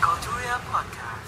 [0.00, 1.19] Culturia Podcast.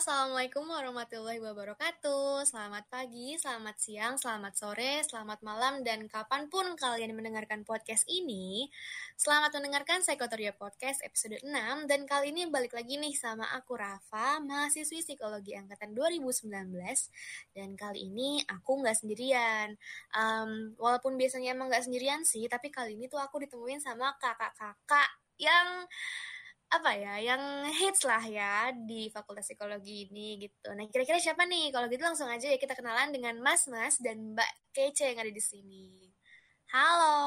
[0.00, 2.48] Assalamualaikum warahmatullahi wabarakatuh.
[2.48, 8.64] Selamat pagi, selamat siang, selamat sore, selamat malam Dan kapan pun kalian mendengarkan podcast ini
[9.20, 11.52] Selamat mendengarkan Psikotoria Podcast episode 6
[11.84, 16.48] Dan kali ini balik lagi nih sama aku Rafa Mahasiswi Psikologi Angkatan 2019
[17.52, 19.76] Dan kali ini aku nggak sendirian.
[20.16, 25.20] Um, Walaupun biasanya emang nggak sendirian sih Tapi kali ini tuh aku ditemuin sama kakak-kakak
[25.36, 25.84] yang
[26.70, 30.70] apa ya yang hits lah ya di Fakultas Psikologi ini gitu.
[30.70, 31.74] Nah kira-kira siapa nih?
[31.74, 35.32] Kalau gitu langsung aja ya kita kenalan dengan Mas Mas dan Mbak Kece yang ada
[35.34, 36.14] di sini.
[36.70, 37.18] Halo.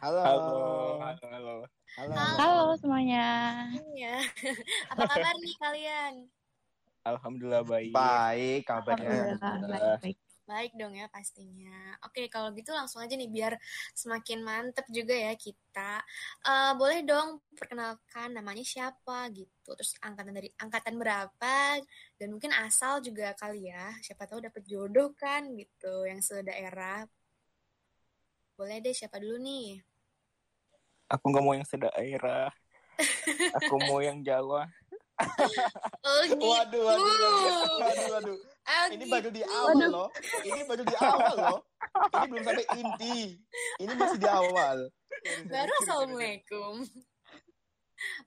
[0.00, 0.20] Halo.
[0.24, 0.60] Halo,
[1.04, 1.56] halo, halo.
[2.00, 2.14] Halo.
[2.16, 3.24] Halo semuanya.
[3.92, 4.24] Ya.
[4.96, 6.12] apa kabar nih kalian?
[7.04, 7.92] Alhamdulillah baik.
[7.92, 9.36] Baik kabarnya.
[9.36, 10.00] Alhamdulillah, baik-baik.
[10.16, 11.98] Baik dong ya pastinya.
[12.06, 13.58] Oke kalau gitu langsung aja nih biar
[13.98, 16.00] semakin mantep juga ya kita.
[16.46, 19.74] Eh, boleh dong perkenalkan namanya siapa gitu.
[19.74, 21.82] Terus angkatan dari angkatan berapa
[22.16, 23.90] dan mungkin asal juga kali ya.
[24.06, 27.10] Siapa tahu dapet jodoh kan gitu yang sedaerah.
[28.54, 29.82] Boleh deh siapa dulu nih?
[31.10, 32.50] Aku nggak mau yang sedaerah.
[33.62, 34.70] Aku mau yang Jawa.
[36.06, 36.40] Oh gitu.
[36.40, 38.55] Waduh, waduh, waduh, waduh, waduh.
[38.66, 39.14] Ini gitu.
[39.14, 40.08] baru di awal loh.
[40.42, 41.60] Ini baru di awal loh.
[42.10, 43.18] Ini belum sampai inti.
[43.78, 44.90] Ini masih di awal.
[45.46, 46.82] Baru assalamualaikum.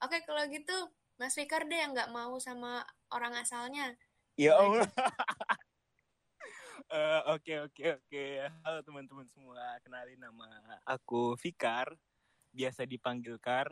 [0.01, 0.77] Oke kalau gitu
[1.19, 3.99] Mas Fikar deh yang nggak mau sama orang asalnya.
[4.39, 4.87] Ya Allah.
[6.89, 8.25] Eh, Oke oke oke.
[8.65, 9.77] Halo teman-teman semua.
[9.85, 10.49] Kenalin nama
[10.89, 11.93] aku Fikar.
[12.49, 13.69] Biasa dipanggil Kar.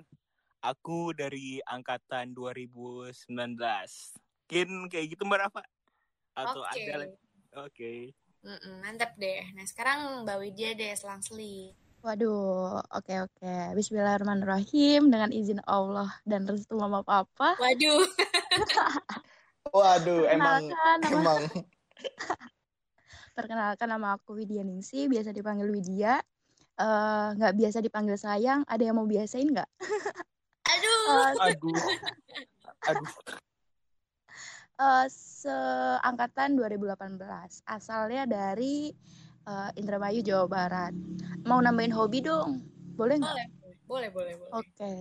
[0.62, 3.26] Aku dari angkatan 2019.
[3.26, 5.66] Mungkin kayak gitu Mbak Rafa?
[6.38, 6.82] Atau Oke.
[6.86, 7.18] ada lagi?
[7.58, 7.92] Oke.
[8.46, 9.42] Mm-mm, mantap deh.
[9.58, 11.74] Nah sekarang Mbak Widya deh selang-seli.
[12.06, 13.56] Waduh, oke oke.
[13.74, 17.58] Bismillahirrahmanirrahim dengan izin Allah dan restu mama papa.
[17.58, 18.06] Waduh.
[19.76, 21.42] Waduh, emang Perkenalkan nama emang
[23.36, 26.22] perkenalkan nama aku Widya Ningsi, biasa dipanggil Widya.
[26.78, 29.70] Eh, nggak biasa dipanggil sayang, ada yang mau biasain nggak?
[30.78, 31.04] Aduh.
[31.42, 31.78] Eh, Aduh.
[32.94, 33.10] Aduh.
[34.78, 38.94] Eh, seangkatan 2018, asalnya dari
[39.48, 40.94] eh, Indramayu, Jawa Barat.
[41.46, 42.62] Mau nambahin hobi dong,
[42.98, 43.34] boleh nggak?
[43.34, 43.48] boleh,
[43.88, 44.52] boleh, boleh, boleh.
[44.54, 44.94] Oke,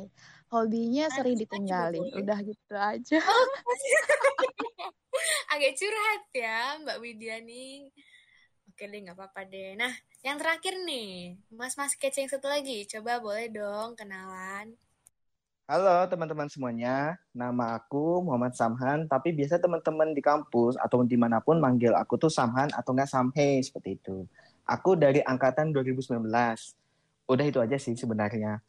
[0.52, 3.20] hobinya sering juga ditinggalin, udah gitu aja.
[5.52, 7.88] Agak curhat ya Mbak Widya nih.
[8.68, 9.72] Oke deh, nggak apa-apa deh.
[9.78, 12.84] Nah, yang terakhir nih, Mas-mas kece yang satu lagi.
[12.84, 14.76] Coba boleh dong kenalan.
[15.66, 21.42] Halo teman-teman semuanya, nama aku Muhammad Samhan, tapi biasa teman-teman di kampus atau di mana
[21.42, 24.30] pun manggil aku tuh Samhan atau nggak Samhe seperti itu.
[24.62, 26.22] Aku dari angkatan 2019.
[27.26, 28.62] Udah itu aja sih sebenarnya.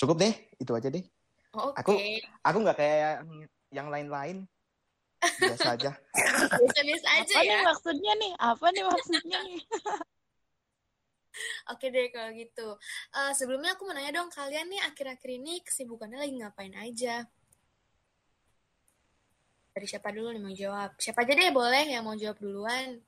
[0.00, 1.04] Cukup deh, itu aja deh.
[1.52, 2.00] Oh, Oke, Aku-
[2.40, 3.28] Aku nggak kayak
[3.68, 4.48] yang lain-lain.
[5.20, 5.92] Biasa aja.
[6.64, 7.52] biasa-biasa aja Apa ya.
[7.52, 8.32] nih maksudnya nih?
[8.40, 9.60] Apa nih maksudnya nih?
[11.72, 12.68] Oke deh kalau gitu.
[13.14, 17.24] Eh, sebelumnya aku mau nanya dong, kalian nih akhir-akhir ini kesibukannya lagi ngapain aja?
[19.72, 20.90] Dari siapa dulu nih mau jawab?
[20.98, 22.98] Siapa aja deh boleh yang mau jawab duluan.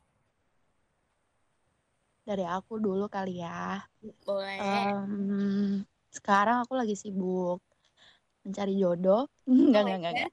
[2.23, 3.83] Dari aku dulu kali ya.
[4.23, 4.61] Boleh.
[4.63, 5.83] Em,
[6.15, 7.59] sekarang aku lagi sibuk
[8.47, 9.27] mencari jodoh.
[9.51, 10.31] Oh enggak, enggak, enggak.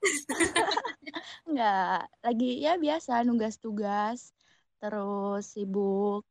[1.50, 2.02] Enggak.
[2.26, 4.30] Lagi ya biasa nugas tugas.
[4.78, 6.22] Terus sibuk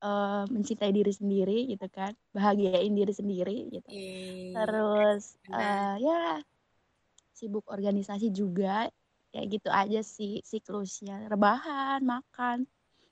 [0.00, 2.12] eh, mencintai diri sendiri gitu kan.
[2.32, 3.88] Bahagiain diri sendiri gitu.
[3.88, 6.40] Ih, Terus eh, ya
[7.36, 8.88] sibuk organisasi juga.
[9.30, 11.30] Ya gitu aja sih siklusnya.
[11.30, 12.66] Rebahan, makan.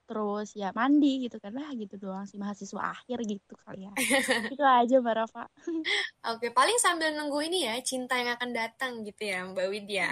[0.09, 1.55] Terus ya mandi gitu kan.
[1.55, 3.93] Lah gitu doang sih mahasiswa akhir gitu kali ya.
[4.53, 5.45] Itu aja Mbak Rafa.
[6.33, 10.09] Oke, paling sambil nunggu ini ya, cinta yang akan datang gitu ya, Mbak Widya.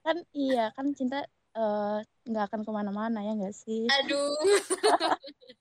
[0.00, 1.20] Kan iya kan cinta
[1.52, 3.84] eh, nggak akan ke mana-mana ya nggak sih?
[4.00, 4.32] Aduh.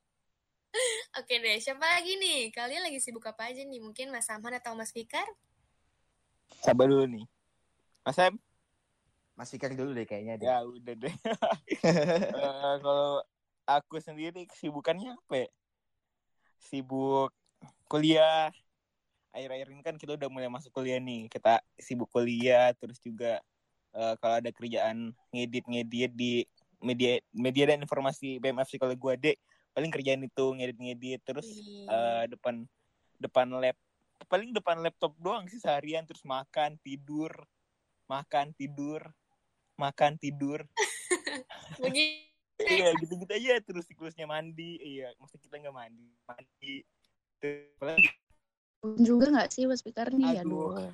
[1.19, 2.53] Oke deh, siapa lagi nih?
[2.53, 3.81] Kalian lagi sibuk apa aja nih?
[3.81, 5.25] Mungkin Mas Samhan atau Mas Fikar?
[6.61, 7.25] Sabar dulu nih.
[8.05, 8.35] Mas Em?
[9.33, 10.47] Mas Fikar dulu deh kayaknya deh.
[10.47, 11.15] Ya udah deh.
[12.39, 13.23] Eh, kalau
[13.63, 15.49] aku sendiri kesibukannya apa ya?
[16.59, 17.31] Sibuk
[17.87, 18.51] kuliah.
[19.31, 21.31] Akhir-akhir ini kan kita udah mulai masuk kuliah nih.
[21.31, 23.39] Kita sibuk kuliah terus juga
[23.95, 26.43] eh, kalau ada kerjaan ngedit-ngedit di
[26.79, 29.35] media media dan informasi BMF Psikologi gua dek
[29.73, 31.47] paling kerjaan itu ngedit-ngedit terus
[31.87, 32.65] eh, depan
[33.19, 33.77] depan lab
[34.27, 37.31] paling depan laptop doang sih seharian terus makan tidur
[38.09, 39.01] makan tidur
[39.79, 40.65] makan tidur
[41.83, 42.27] Begitu.
[42.75, 46.83] iya gitu-gitu aja terus siklusnya mandi iya maksud kita nggak mandi mandi
[47.39, 48.03] Terus,
[48.99, 50.43] juga nggak sih Mas Fikar nih?
[50.43, 50.75] Aduh.
[50.75, 50.91] Aduh.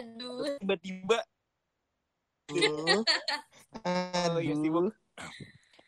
[0.00, 0.56] Aduh.
[0.56, 1.20] Tiba-tiba
[2.52, 3.04] Aduh.
[4.32, 4.92] Oh, iya, sibuk.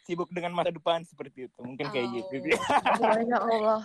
[0.05, 1.61] Sibuk dengan masa depan seperti itu.
[1.65, 2.15] Mungkin kayak Oh.
[2.21, 2.35] gitu.
[2.53, 2.61] Ya
[3.41, 3.81] Allah.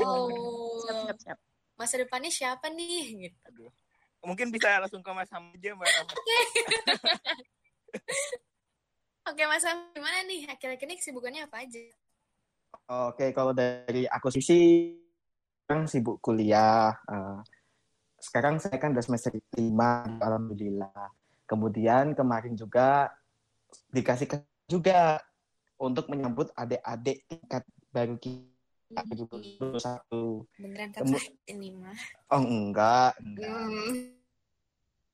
[0.00, 0.78] Oh.
[0.86, 1.38] Siap, siap, siap.
[1.76, 3.28] Masa depannya siapa nih?
[3.28, 3.38] Gitu.
[3.50, 3.70] Aduh.
[4.24, 5.86] Mungkin bisa langsung ke Mas Ham aja, Mbak.
[9.26, 10.46] Oke, Mas Sam, gimana nih?
[10.46, 11.82] Akhir-akhir ini kesibukannya apa aja?
[13.10, 14.94] Oke, kalau dari aku sisi
[15.66, 16.94] sekarang sibuk kuliah.
[17.10, 17.38] Eh,
[18.22, 21.10] sekarang saya kan udah semester 5, alhamdulillah.
[21.46, 23.10] Kemudian kemarin juga
[23.90, 24.36] dikasih ke
[24.66, 25.18] juga
[25.76, 27.62] untuk menyambut adik-adik tingkat
[27.92, 29.36] baru kita gitu
[29.76, 30.44] satu.
[30.56, 31.18] Beneran kata
[31.48, 31.96] ini mah.
[32.32, 33.66] Oh enggak, enggak.
[33.68, 33.94] Hmm.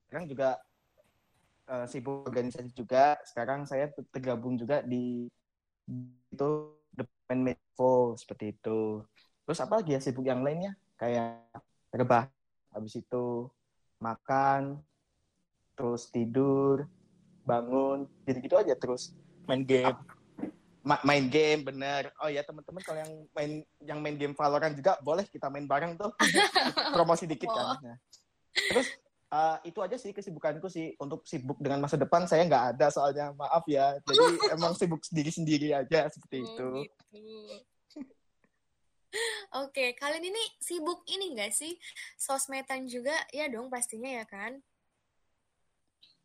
[0.07, 0.51] Sekarang juga
[1.67, 3.19] eh, sibuk organisasi juga.
[3.27, 5.27] Sekarang saya tergabung juga di
[6.33, 6.51] itu
[6.93, 9.03] Departemen Medfo seperti itu.
[9.49, 10.77] Terus apa lagi ya sibuk yang lainnya?
[11.01, 11.43] Kayak
[11.91, 12.31] rebah,
[12.71, 13.51] habis itu
[13.99, 14.79] makan,
[15.75, 16.87] terus tidur,
[17.43, 19.17] bangun, gitu-gitu aja terus.
[19.49, 20.22] Main game.
[20.83, 22.11] Ma- main game bener.
[22.19, 23.53] Oh ya teman-teman kalau yang main
[23.87, 26.11] yang main game Valorant juga boleh kita main bareng tuh.
[26.95, 27.79] Promosi dikit kan.
[27.79, 27.97] Nah.
[28.53, 28.87] Terus
[29.33, 33.31] eh, itu aja sih kesibukanku sih untuk sibuk dengan masa depan saya nggak ada soalnya
[33.33, 33.95] maaf ya.
[34.03, 34.27] Jadi
[34.59, 36.69] emang sibuk sendiri-sendiri aja seperti itu.
[36.69, 37.23] Oh, gitu.
[39.63, 41.77] Oke, kalian ini sibuk ini nggak sih?
[42.17, 43.13] Sosmedan juga?
[43.31, 44.59] Ya dong, pastinya ya kan?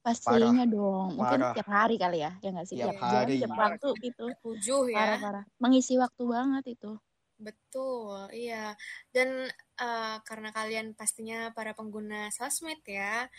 [0.02, 1.20] Pastinya dong.
[1.20, 1.54] Mungkin Parah.
[1.54, 2.32] tiap hari kali ya.
[2.40, 2.76] Ya nggak sih?
[2.80, 3.36] Tiap Tiap, jam, hari.
[3.44, 4.26] tiap Parah waktu gitu.
[4.44, 4.98] Tujuh ya.
[4.98, 5.44] Parah-parah.
[5.60, 6.92] Mengisi waktu banget itu.
[7.38, 8.74] Betul, iya.
[9.14, 9.46] Dan
[9.78, 13.30] eh, karena kalian pastinya para pengguna sosmed ya,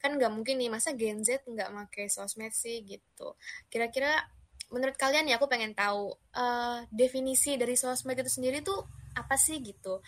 [0.00, 3.36] kan nggak mungkin nih masa Gen Z nggak pakai sosmed sih gitu.
[3.68, 4.24] Kira-kira
[4.72, 8.80] menurut kalian ya aku pengen tahu eh, definisi dari sosmed itu sendiri tuh
[9.18, 10.00] apa sih gitu.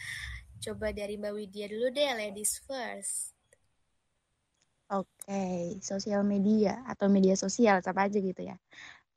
[0.65, 3.34] Coba dari Mbak Widya dulu deh, ladies first.
[4.93, 8.53] Oke, sosial media atau media sosial apa aja gitu ya.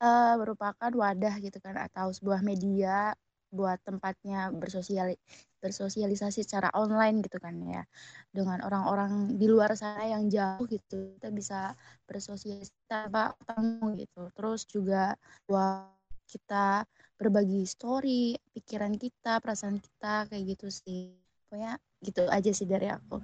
[0.00, 3.12] Eh merupakan wadah gitu kan atau sebuah media
[3.52, 5.12] buat tempatnya bersosial
[5.60, 7.84] bersosialisasi secara online gitu kan ya.
[8.32, 11.76] Dengan orang-orang di luar sana yang jauh gitu kita bisa
[12.08, 14.22] bersosialisasi tanpa ketemu gitu.
[14.36, 15.92] Terus juga buat
[16.32, 16.88] kita
[17.20, 21.12] berbagi story pikiran kita perasaan kita kayak gitu sih.
[21.48, 23.20] Pokoknya gitu aja sih dari aku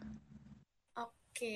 [1.35, 1.51] Oke,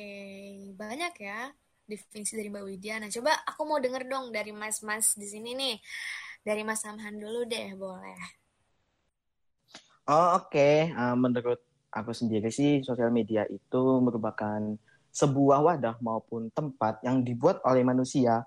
[0.74, 1.54] banyak ya
[1.86, 2.98] definisi dari Mbak Widya.
[2.98, 5.78] Nah, coba aku mau denger dong dari Mas-Mas di sini nih.
[6.42, 8.18] Dari Mas Samhan dulu deh, boleh.
[10.10, 10.90] Oh, oke.
[10.90, 11.62] Eh, menurut
[11.94, 14.58] aku sendiri sih, sosial media itu merupakan
[15.14, 18.42] sebuah wadah maupun tempat yang dibuat oleh manusia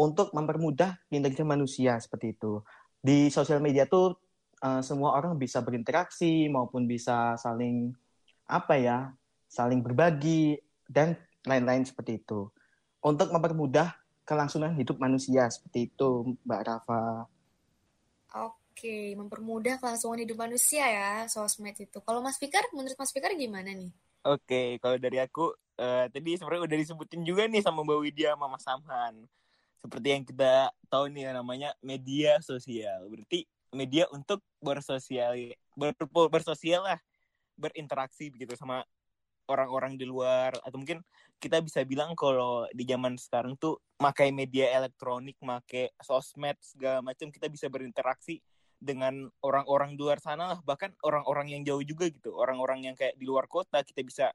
[0.00, 2.64] untuk mempermudah kinerja manusia seperti itu.
[3.04, 4.16] Di sosial media tuh
[4.64, 7.92] eh, semua orang bisa berinteraksi maupun bisa saling
[8.48, 9.12] apa ya,
[9.44, 11.14] saling berbagi dan
[11.46, 12.50] lain-lain seperti itu.
[13.00, 13.94] Untuk mempermudah
[14.26, 17.30] kelangsungan hidup manusia seperti itu, Mbak Rafa.
[18.50, 21.98] Oke, mempermudah kelangsungan hidup manusia ya, sosmed itu.
[22.02, 23.90] Kalau Mas Fikar, menurut Mas Fikar gimana nih?
[24.26, 28.46] Oke, kalau dari aku eh, tadi sebenarnya udah disebutin juga nih sama Mbak Widya sama
[28.52, 29.14] Mas Samhan.
[29.80, 33.08] Seperti yang kita tahu nih namanya media sosial.
[33.08, 35.96] Berarti media untuk bersosial ber,
[36.28, 37.00] bersosial lah,
[37.56, 38.84] berinteraksi begitu sama
[39.50, 41.02] orang-orang di luar atau mungkin
[41.42, 47.34] kita bisa bilang kalau di zaman sekarang tuh makai media elektronik, makai sosmed segala macam
[47.34, 48.38] kita bisa berinteraksi
[48.78, 50.60] dengan orang-orang di luar sana lah.
[50.62, 54.26] Bahkan orang-orang yang jauh juga gitu orang-orang yang kayak di luar kota kita bisa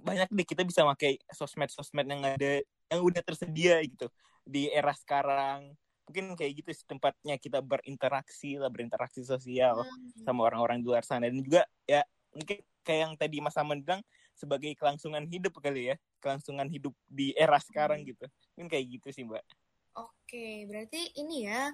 [0.00, 4.08] banyak deh kita bisa pakai sosmed-sosmed yang ada yang udah tersedia gitu
[4.44, 5.76] di era sekarang.
[6.08, 11.04] Mungkin kayak gitu sih tempatnya kita berinteraksi lah berinteraksi sosial Hmm, sama orang-orang di luar
[11.04, 11.28] sana.
[11.28, 12.02] Dan juga ya
[12.32, 17.30] mungkin kayak yang tadi Mas Aman bilang sebagai kelangsungan hidup kali ya kelangsungan hidup di
[17.36, 19.44] era sekarang gitu mungkin kayak gitu sih mbak
[19.92, 21.68] Oke, berarti ini ya,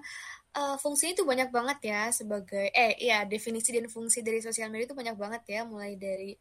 [0.51, 4.91] eh, fungsinya itu banyak banget ya sebagai, eh ya definisi dan fungsi dari sosial media
[4.91, 6.35] itu banyak banget ya, mulai dari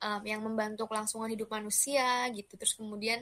[0.00, 3.20] em, yang membantu kelangsungan hidup manusia gitu, terus kemudian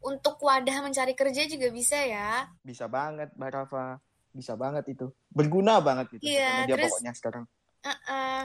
[0.00, 2.48] untuk wadah mencari kerja juga bisa ya.
[2.64, 4.00] Bisa banget, Mbak Rafa.
[4.32, 5.12] Bisa banget itu.
[5.28, 6.32] Berguna banget itu.
[6.32, 7.44] Iya, terus- pokoknya sekarang.
[7.84, 8.44] Eh,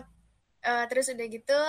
[0.65, 1.59] eh, terus udah gitu,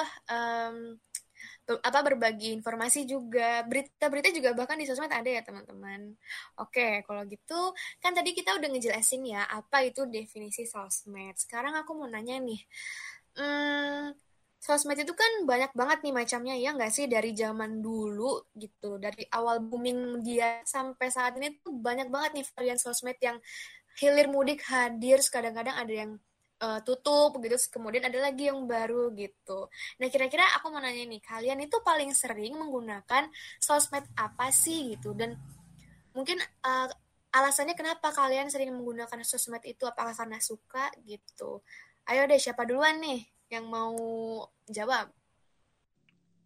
[1.67, 6.15] be- apa berbagi informasi juga, berita-berita juga bahkan di sosmed ada ya teman-teman.
[6.61, 11.37] Oke, kalau gitu kan tadi kita udah ngejelasin ya apa itu definisi sosmed.
[11.39, 12.61] Sekarang aku mau nanya nih,
[13.39, 14.13] hmm,
[14.61, 19.25] sosmed itu kan banyak banget nih macamnya ya nggak sih dari zaman dulu gitu, dari
[19.33, 23.39] awal booming dia sampai saat ini tuh banyak banget nih varian sosmed yang
[24.01, 26.11] hilir mudik hadir, kadang-kadang ada yang
[26.61, 27.57] uh, tutup gitu.
[27.73, 29.67] Kemudian ada lagi yang baru gitu.
[29.99, 33.27] Nah kira-kira aku mau nanya nih kalian itu paling sering menggunakan
[33.59, 35.17] sosmed apa sih gitu?
[35.17, 35.35] Dan
[36.13, 36.89] mungkin uh,
[37.33, 39.89] alasannya kenapa kalian sering menggunakan sosmed itu?
[39.89, 41.65] Apakah karena suka gitu?
[42.07, 43.97] Ayo deh siapa duluan nih yang mau
[44.71, 45.11] jawab?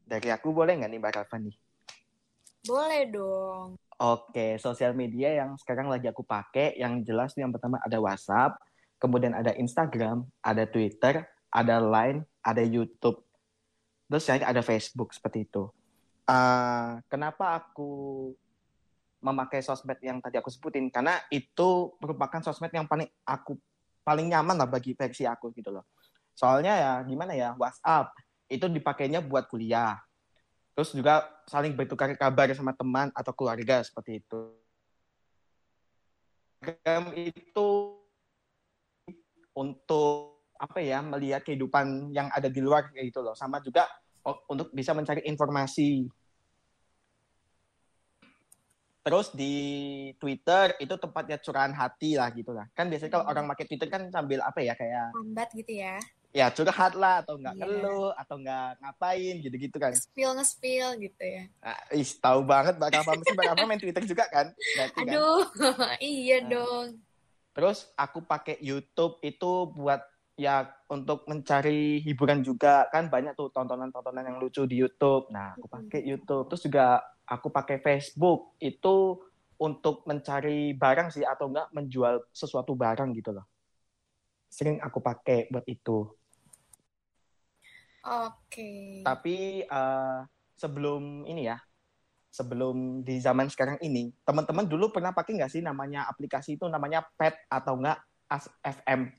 [0.04, 1.56] Dari aku boleh nggak nih Mbak Rafa nih?
[2.64, 3.76] Boleh dong.
[3.94, 8.58] Oke, sosial media yang sekarang lagi aku pakai, yang jelas nih yang pertama ada WhatsApp,
[9.04, 13.20] kemudian ada Instagram, ada Twitter, ada Line, ada YouTube,
[14.08, 15.68] terus saya ada Facebook seperti itu.
[16.24, 18.32] Uh, kenapa aku
[19.20, 20.88] memakai sosmed yang tadi aku sebutin?
[20.88, 23.60] Karena itu merupakan sosmed yang paling aku
[24.00, 25.84] paling nyaman lah bagi versi aku gitu loh.
[26.32, 28.16] Soalnya ya gimana ya WhatsApp
[28.48, 30.00] itu dipakainya buat kuliah,
[30.74, 34.50] Terus juga saling bertukar kabar sama teman atau keluarga seperti itu.
[36.58, 37.68] Instagram itu
[39.54, 43.86] untuk apa ya melihat kehidupan yang ada di luar kayak gitu loh sama juga
[44.48, 46.08] untuk bisa mencari informasi
[49.04, 49.54] terus di
[50.16, 53.32] Twitter itu tempatnya curahan hati lah gitu lah kan biasanya kalau hmm.
[53.36, 56.00] orang pakai Twitter kan sambil apa ya kayak lambat gitu ya
[56.34, 57.68] ya curhat lah atau nggak yeah.
[57.68, 63.04] keluh atau nggak ngapain gitu-gitu kan spill nge-spill gitu ya nah, ih tahu banget bakal
[63.04, 65.12] apa mesti bakal main Twitter juga kan Berarti, kan?
[65.12, 66.00] aduh kan?
[66.00, 66.48] iya nah.
[66.48, 66.86] dong
[67.54, 70.02] terus aku pakai YouTube itu buat
[70.34, 72.90] ya untuk mencari hiburan juga.
[72.90, 75.30] Kan banyak tuh tontonan-tontonan yang lucu di YouTube.
[75.30, 76.50] Nah aku pakai YouTube.
[76.50, 76.86] Terus juga
[77.24, 78.58] aku pakai Facebook.
[78.58, 79.22] Itu
[79.58, 83.46] untuk mencari barang sih atau enggak menjual sesuatu barang gitu loh.
[84.50, 86.10] Sering aku pakai buat itu.
[88.04, 89.00] Oke.
[89.00, 90.26] Tapi uh,
[90.58, 91.56] sebelum ini ya,
[92.34, 97.06] sebelum di zaman sekarang ini, teman-teman dulu pernah pakai nggak sih namanya aplikasi itu namanya
[97.14, 99.14] Pet atau enggak As FM?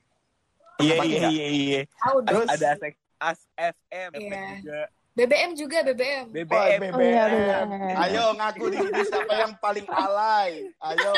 [0.76, 1.80] Iya iya iya iya.
[2.28, 2.76] Terus ada
[3.16, 4.60] As FM yeah.
[4.60, 4.80] juga.
[5.16, 6.28] BBM juga BBM.
[6.28, 6.52] BBM.
[6.52, 6.92] Oh, BBM.
[6.92, 7.24] Oh, iya,
[7.64, 7.96] BBM.
[8.04, 10.50] Ayo ngaku di sini siapa yang paling alay.
[10.76, 11.12] Ayo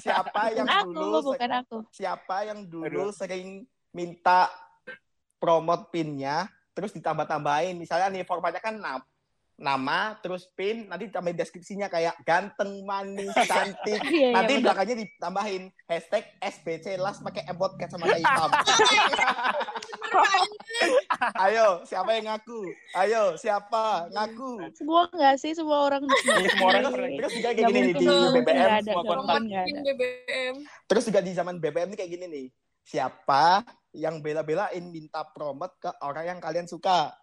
[0.00, 1.76] siapa yang aku, dulu bukan aku.
[1.92, 3.12] Siapa yang dulu Aduh.
[3.12, 4.48] sering minta
[5.36, 8.80] promote pinnya terus ditambah-tambahin misalnya nih formatnya kan
[9.54, 14.02] nama terus pin nanti tambahin deskripsinya kayak ganteng manis cantik.
[14.02, 18.50] Iya, iya, nanti belakangnya ditambahin hashtag SBC las pakai emot cat sama hitam
[21.46, 22.60] ayo siapa yang ngaku?
[22.98, 24.74] Ayo siapa ngaku?
[24.74, 25.52] Semua nggak sih?
[25.54, 26.82] Semua orang ya, semua orang
[27.18, 29.42] terus juga kayak gini nih di BBM semua konten.
[30.86, 32.46] terus juga di zaman BBM nih kayak gini nih
[32.84, 37.14] siapa yang bela-belain minta promote ke orang yang kalian suka.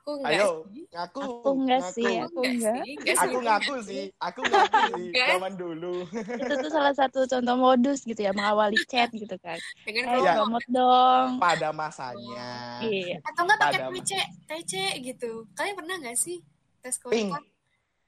[0.00, 0.84] Aku enggak Ayo, sih.
[0.96, 1.20] ngaku.
[1.20, 1.92] Aku enggak ngaku.
[1.92, 2.82] sih, aku enggak.
[3.20, 5.94] Aku ngaku sih, aku ngaku sih, zaman dulu.
[6.40, 9.60] Itu tuh salah satu contoh modus gitu ya, mengawali chat gitu kan.
[9.84, 11.36] Dengan Ayo ya, promote dong.
[11.36, 12.80] Pada masanya.
[12.80, 13.20] Iya.
[13.28, 14.10] Atau enggak pakai TC,
[14.48, 14.72] TC
[15.04, 15.44] gitu.
[15.52, 16.40] Kalian pernah enggak sih
[16.80, 17.20] tes kontak?
[17.20, 17.30] Ping.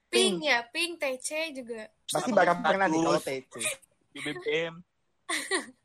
[0.09, 1.93] Ping ya, ping, TC juga.
[2.09, 3.53] Pasti bakal pernah nih kalau TC.
[4.17, 4.81] Di BBM.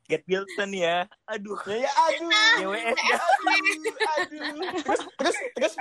[0.08, 1.04] Get Wilson ya.
[1.28, 1.56] Aduh.
[1.68, 2.32] Ya, ya aduh.
[2.64, 3.16] GWS ya.
[3.20, 4.72] Aduh, aduh.
[4.80, 5.02] Terus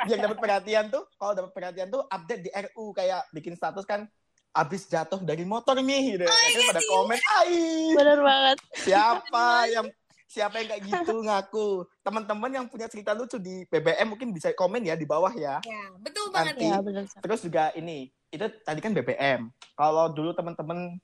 [0.10, 4.08] yang dapat perhatian tuh, kalau dapat perhatian tuh update di RU kayak bikin status kan
[4.56, 6.26] abis jatuh dari motor nih gitu.
[6.26, 7.58] Oh, iya pada komen, "Ai."
[7.94, 8.58] Bener banget.
[8.74, 9.86] Siapa yang
[10.28, 11.68] siapa yang kayak gitu ngaku?
[12.02, 15.62] Teman-teman yang punya cerita lucu di BBM mungkin bisa komen ya di bawah ya.
[15.62, 16.82] Ya, betul banget Nanti, ya.
[16.82, 17.06] Betul.
[17.22, 19.54] Terus juga ini, itu tadi kan BBM.
[19.78, 20.98] Kalau dulu teman-teman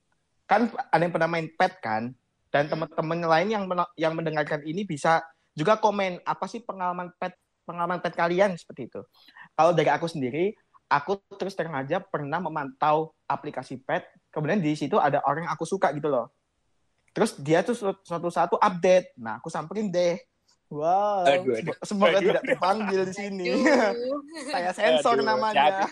[0.50, 2.10] kan ada yang pernah main pet kan?
[2.54, 3.64] dan teman-teman lain yang
[3.98, 5.26] yang mendengarkan ini bisa
[5.58, 7.34] juga komen apa sih pengalaman pet
[7.64, 9.00] pengalaman pet kalian seperti itu.
[9.56, 10.54] Kalau dari aku sendiri,
[10.88, 15.66] aku terus terang aja pernah memantau aplikasi pet, kemudian di situ ada orang yang aku
[15.66, 16.30] suka gitu loh.
[17.14, 19.14] Terus dia tuh suatu satu update.
[19.18, 20.18] Nah, aku samperin deh.
[20.72, 21.76] Wow, aduh, aduh.
[21.86, 22.34] semoga aduh.
[22.34, 23.46] tidak terpanggil di sini.
[24.50, 25.86] Saya sensor aduh, namanya.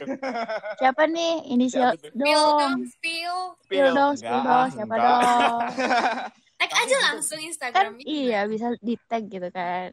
[0.81, 1.55] Siapa nih?
[1.55, 2.91] Inisial dong.
[2.91, 3.37] Spill.
[3.63, 4.69] Spill dong, spill dong.
[4.75, 5.61] Siapa dong?
[6.63, 9.91] tag aja langsung Instagram kan, iya bisa di tag gitu kan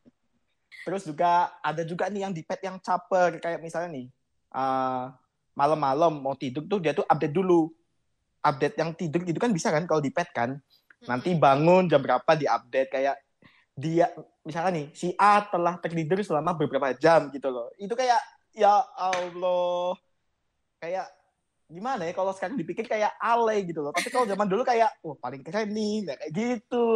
[0.90, 4.10] terus juga ada juga nih yang di pet yang caper kayak misalnya nih
[4.58, 5.14] uh,
[5.54, 7.70] malam-malam mau tidur tuh dia tuh update dulu.
[8.42, 10.58] Update yang tidur gitu kan bisa kan kalau di pet kan.
[11.06, 13.22] Nanti bangun jam berapa di update kayak
[13.78, 14.10] dia
[14.42, 17.70] misalnya nih si A telah tertidur selama beberapa jam gitu loh.
[17.78, 18.18] Itu kayak
[18.58, 19.94] ya Allah.
[20.82, 21.06] Kayak
[21.70, 23.94] gimana ya kalau sekarang dipikir kayak alay gitu loh.
[23.94, 26.88] Tapi kalau zaman dulu kayak wah paling keren nih kayak gitu.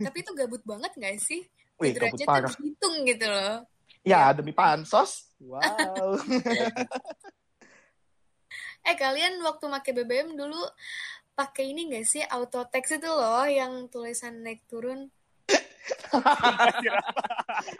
[0.00, 1.44] Tapi itu gabut banget gak sih
[1.80, 2.52] Wih, gabut parah.
[2.54, 3.66] hitung gitu loh
[4.06, 4.32] ya, ya.
[4.36, 6.14] demi pansos wow
[8.84, 10.60] eh kalian waktu pakai BBM dulu
[11.34, 15.10] pakai ini gak sih auto text itu loh yang tulisan naik turun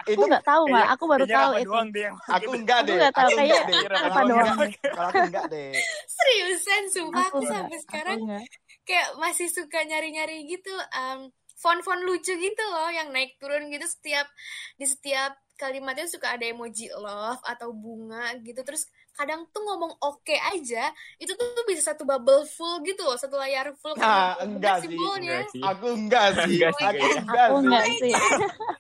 [0.05, 1.65] Aku nggak tahu nggak, aku baru tahu itu.
[1.71, 2.97] doang deh yang Aku enggak Aku deh.
[2.99, 3.77] nggak tahu, Aku kayaknya deh.
[3.87, 4.73] Rafa Kalau aku doang enggak- deh.
[4.91, 5.71] Kalau aku enggak deh.
[6.11, 8.45] Seriusan, sumpah Aku aku nggak, sampai sekarang nggak.
[8.85, 11.21] kayak masih suka nyari-nyari gitu um,
[11.55, 14.27] font-font lucu gitu loh yang naik turun gitu setiap
[14.75, 20.35] di setiap kalimatnya suka ada emoji love atau bunga gitu terus kadang tuh ngomong oke
[20.51, 20.91] aja
[21.23, 25.47] itu tuh bisa satu bubble full gitu loh satu layar full Nah, enggak sih, Enggak
[25.55, 25.63] sih.
[25.63, 26.59] Aku enggak sih.
[26.59, 28.13] Enggak sih, Aku enggak Aku sih.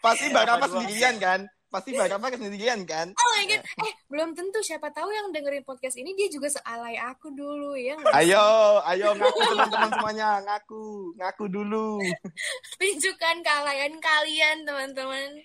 [0.02, 0.82] Pasti Barapa doang.
[0.82, 1.40] sendirian kan?
[1.74, 3.10] Pasti Barapa sendirian kan?
[3.10, 6.94] oh my god eh belum tentu siapa tahu yang dengerin podcast ini dia juga sealai
[6.96, 7.98] aku dulu ya?
[8.14, 8.46] Ayo,
[8.86, 10.84] ayo ngaku teman-teman semuanya, ngaku,
[11.16, 11.98] ngaku dulu.
[12.78, 15.42] tunjukkan kealayan kalian teman-teman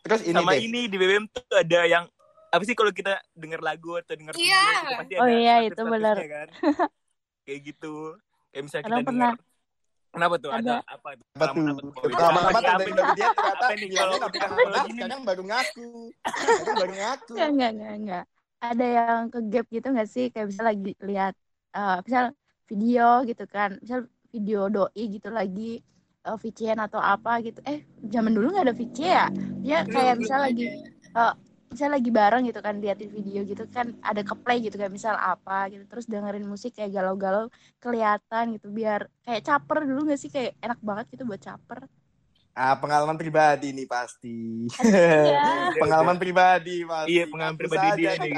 [0.00, 0.62] Terus ini Sama deh.
[0.62, 2.04] ini di BBM tuh ada yang
[2.48, 4.54] apa sih kalau kita denger lagu atau denger Iya.
[4.54, 6.16] video gitu pasti Oh ada iya, itu benar.
[6.16, 6.48] kan.
[7.42, 7.94] Kayak gitu.
[8.48, 9.32] Kayak misalnya Kadang kita pernah.
[9.34, 9.49] denger
[10.10, 10.50] Kenapa tuh?
[10.50, 10.76] Ada, Ada.
[10.90, 11.26] apa tuh?
[11.38, 11.90] Apa tuh?
[12.02, 14.98] Pengalaman apa Dari dia ternyata bilangnya gini?
[14.98, 15.88] sekarang baru ngaku.
[16.74, 17.32] Baru ngaku.
[17.38, 18.24] Enggak, enggak, enggak, enggak.
[18.60, 20.26] Ada yang ke gap gitu nggak sih?
[20.34, 21.34] Kayak bisa lagi lihat,
[21.72, 22.24] eh misal
[22.66, 24.00] video gitu kan, misal
[24.30, 25.82] video doi gitu lagi
[26.26, 27.62] uh, VCN atau apa gitu.
[27.64, 29.26] Eh, zaman dulu nggak ada VC ya?
[29.62, 30.66] Ya kayak misal lagi,
[31.14, 31.34] ada.
[31.70, 34.90] Eh, misal lagi bareng gitu kan, liatin video gitu kan, ada ke play gitu kan,
[34.90, 35.86] misal apa gitu.
[35.86, 37.46] Terus dengerin musik kayak galau-galau
[37.78, 40.30] kelihatan gitu, biar kayak caper dulu nggak sih?
[40.34, 41.86] Kayak enak banget gitu buat caper.
[42.58, 44.66] Ah, pengalaman pribadi nih pasti.
[44.82, 45.70] Iya.
[45.86, 47.14] pengalaman pribadi pasti.
[47.14, 48.34] Iya, pengalaman pribadi dia nih.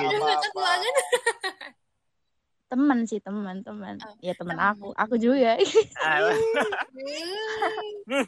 [2.68, 3.96] Temen sih, temen, temen.
[4.04, 4.70] Oh, Ya temen temen.
[4.76, 5.56] aku, aku juga.
[8.02, 8.26] Hmm.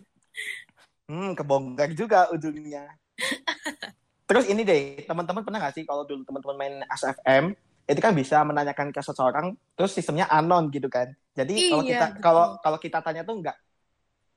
[1.04, 2.88] Hmm, kebongkar juga ujungnya.
[4.24, 7.52] Terus ini deh, teman-teman pernah nggak sih kalau dulu teman-teman main SFM,
[7.84, 11.12] itu kan bisa menanyakan ke seseorang, terus sistemnya anon gitu kan.
[11.36, 12.22] Jadi kalau Iya, kita betul.
[12.24, 13.56] kalau kalau kita tanya tuh nggak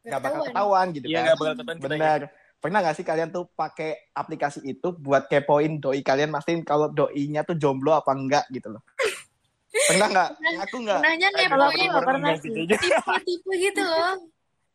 [0.03, 0.87] nggak bakal Ketahuan.
[0.91, 1.23] gitu Iya, kan.
[1.23, 2.27] nggak bakal ketahuan kita ya.
[2.57, 7.45] Pernah nggak sih kalian tuh pakai aplikasi itu buat kepoin doi kalian mastiin kalau doinya
[7.45, 8.81] tuh jomblo apa enggak gitu loh.
[9.87, 10.29] Pernah nggak?
[10.57, 11.01] Ngaku nggak?
[11.47, 12.65] Kalau aku ngepoin nggak pernah ganti sih.
[12.75, 14.13] tipe-tipe gitu loh.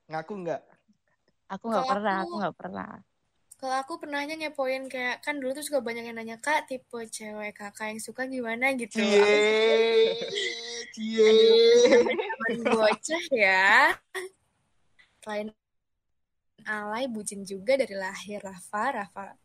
[0.08, 0.60] Ngaku nggak?
[1.52, 2.90] Aku nggak Kalau pernah, aku- aku nggak pernah.
[3.62, 7.54] Kalau aku pernahnya ngepoin kayak kan dulu tuh suka banyak yang nanya kak tipe cewek
[7.54, 8.98] kakak yang suka gimana gitu.
[8.98, 10.18] Cie,
[10.90, 11.30] cie.
[12.58, 13.94] Bocah ya.
[15.22, 15.54] Selain
[16.66, 19.38] alay bucin juga dari lahir Rafa Rafa.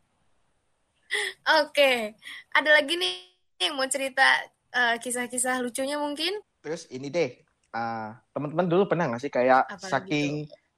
[1.62, 2.18] Oke,
[2.58, 3.22] ada lagi nih
[3.70, 4.26] yang mau cerita
[4.74, 6.42] eh, kisah-kisah lucunya mungkin?
[6.66, 7.38] Terus ini deh,
[7.70, 10.32] ah, teman-teman dulu pernah nggak sih kayak Apalagi saking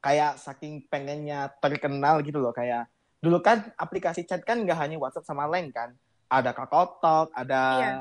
[0.04, 2.84] kayak saking pengennya terkenal gitu loh kayak
[3.20, 5.92] dulu kan aplikasi chat kan nggak hanya WhatsApp sama Line kan,
[6.32, 7.94] ada Kakao Talk, ada Iya.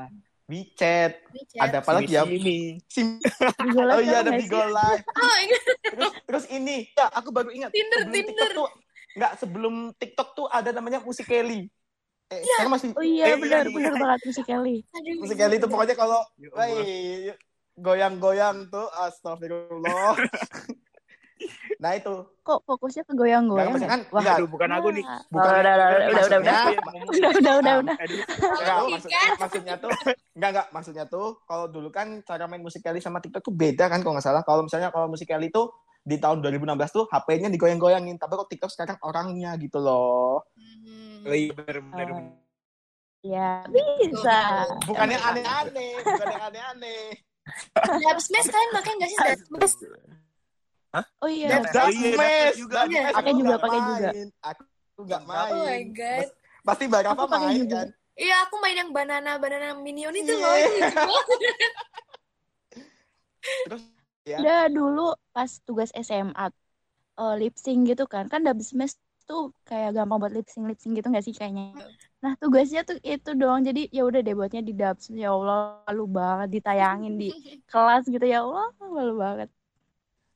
[0.49, 1.61] WeChat, WeChat.
[1.61, 2.25] ada apa lagi ya?
[2.25, 2.59] Sini.
[2.89, 3.21] Sim-
[3.61, 4.57] Bigo oh iya ada Bigo?
[4.57, 5.03] Live.
[5.05, 5.55] Oh, ini
[5.93, 7.69] Terus terus ini, ya aku baru ingat.
[7.69, 8.33] Tinder, sebelum Tinder.
[8.33, 8.69] TikTok tuh
[9.09, 11.69] nggak sebelum TikTok tuh ada namanya Musik Kelly.
[12.29, 14.85] Eh, sekarang masih Oh iya, eh, benar, iya, benar banget musik Kelly.
[15.17, 17.33] Musik Kelly itu pokoknya kalau Ya
[17.79, 20.13] goyang-goyang tuh astagfirullah.
[21.79, 22.11] nah itu.
[22.43, 23.71] Kok fokusnya ke goyang-goyang?
[23.71, 23.93] maksudnya ya?
[23.95, 25.03] kan Wah, enggak, Aduh, bukan aku nih.
[25.25, 26.59] bukan- udah, udah, udah, udah, udah, udah.
[26.83, 27.95] maksudnya- Udah, udah, udah,
[29.39, 29.91] maksudnya tuh
[30.35, 33.87] enggak enggak maksudnya tuh kalau dulu kan cara main musik Kelly sama TikTok tuh beda
[33.87, 34.43] kan kalau nggak salah.
[34.43, 38.71] Kalau misalnya kalau musik Kelly tuh di tahun 2016 tuh HP-nya digoyang-goyangin, tapi kok TikTok
[38.71, 40.43] sekarang orangnya gitu loh.
[40.55, 41.23] Hmm.
[41.91, 42.15] Iya.
[43.21, 44.39] Ya, bisa.
[44.83, 47.03] Bukan yang aneh-aneh, bukan yang aneh-aneh.
[47.99, 49.17] Dubsmash kalian pakai nggak sih
[50.93, 51.07] Dubsmash?
[51.21, 51.47] Oh iya.
[51.49, 52.77] Oh iya, Dasmes, juga.
[52.89, 54.09] Pakai aku juga, pakai juga.
[54.11, 54.27] main.
[54.41, 55.83] Aku nggak Oh my main.
[55.93, 56.27] god.
[56.65, 57.75] Pasti Barapa Aku pakai main juga.
[57.79, 57.87] kan?
[58.19, 60.43] Iya, aku main yang banana banana minion itu Iya.
[60.43, 60.55] loh.
[61.07, 61.41] banget.
[63.65, 63.83] Terus
[64.27, 64.37] ya.
[64.41, 65.01] Udah dulu
[65.35, 66.45] pas tugas SMA
[67.19, 68.25] eh, lip sync gitu kan.
[68.31, 68.95] Kan Dubsmash
[69.29, 71.75] tuh kayak gampang buat lip sync lip sync gitu nggak sih kayaknya.
[72.23, 73.61] Nah, tugasnya tuh itu doang.
[73.63, 75.19] Jadi ya udah deh buatnya di Dubsmash.
[75.23, 77.27] Ya Allah, malu banget ditayangin di
[77.71, 79.49] kelas gitu ya Allah, malu banget.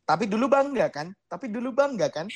[0.04, 1.08] Tapi dulu bangga kan?
[1.32, 2.28] Tapi dulu bangga kan?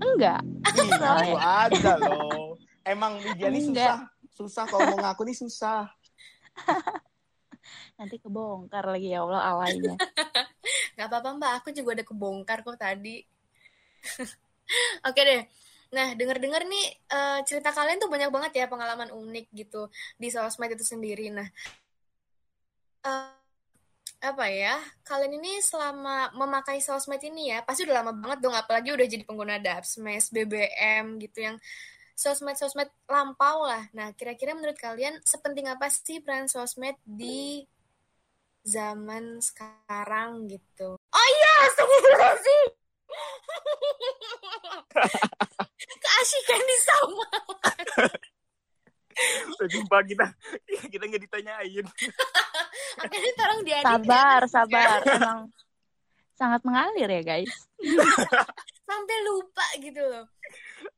[0.00, 0.44] Enggak.
[0.76, 2.60] Ih, ngaku aja loh.
[2.84, 3.98] Emang media ini susah.
[4.34, 5.88] Susah kalau mau ngaku nih susah.
[7.98, 9.96] Nanti kebongkar lagi ya Allah alaynya.
[11.00, 13.24] Gak apa-apa mbak, aku juga ada kebongkar kok tadi.
[15.08, 15.42] Oke deh.
[15.94, 19.88] Nah, denger-dengar nih eh, cerita kalian tuh banyak banget ya pengalaman unik gitu
[20.20, 21.32] di sosmed itu sendiri.
[21.32, 21.48] Nah,
[23.06, 23.43] eh,
[24.24, 24.80] apa ya?
[25.04, 29.24] Kalian ini selama memakai sosmed ini ya, pasti udah lama banget dong, apalagi udah jadi
[29.28, 31.56] pengguna Dubsmash, BBM gitu yang
[32.16, 33.84] sosmed-sosmed lampau lah.
[33.92, 37.68] Nah, kira-kira menurut kalian sepenting apa sih peran sosmed di
[38.64, 40.96] zaman sekarang gitu.
[40.96, 42.68] Oh iya, astagfirullahaladzim.
[46.02, 47.26] Keasikan di sama.
[49.70, 50.26] Sumpah kita
[50.92, 51.84] kita nggak ditanyain.
[53.02, 54.98] Akhirnya tolong dia Sabar, sabar.
[55.02, 55.40] Emang
[56.34, 57.52] sangat mengalir ya guys.
[58.88, 60.26] sampai lupa gitu loh.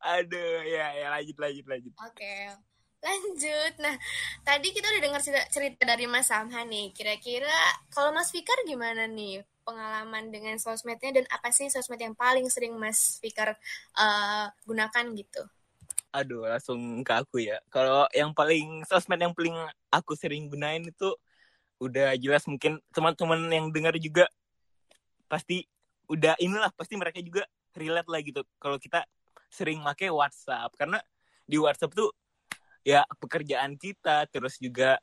[0.03, 1.93] Aduh, ya ya lanjut lanjut lanjut.
[2.03, 2.35] Oke.
[3.07, 3.73] Lanjut.
[3.79, 3.95] Nah,
[4.43, 6.91] tadi kita udah dengar cerita, cerita dari Mas Samhan nih.
[6.91, 7.53] Kira-kira
[7.95, 12.75] kalau Mas Fikar gimana nih pengalaman dengan sosmednya dan apa sih sosmed yang paling sering
[12.75, 13.55] Mas Fikar
[13.95, 15.43] uh, gunakan gitu?
[16.17, 17.61] Aduh, langsung ke aku ya.
[17.69, 19.53] Kalau yang paling sosmed yang paling
[19.93, 21.13] aku sering gunain itu
[21.77, 24.25] udah jelas mungkin teman-teman yang dengar juga
[25.29, 25.69] pasti
[26.09, 27.45] udah inilah pasti mereka juga
[27.77, 28.41] relate lah gitu.
[28.57, 29.05] Kalau kita
[29.53, 31.05] sering make WhatsApp karena
[31.45, 32.09] di WhatsApp tuh
[32.81, 34.97] ya pekerjaan kita terus juga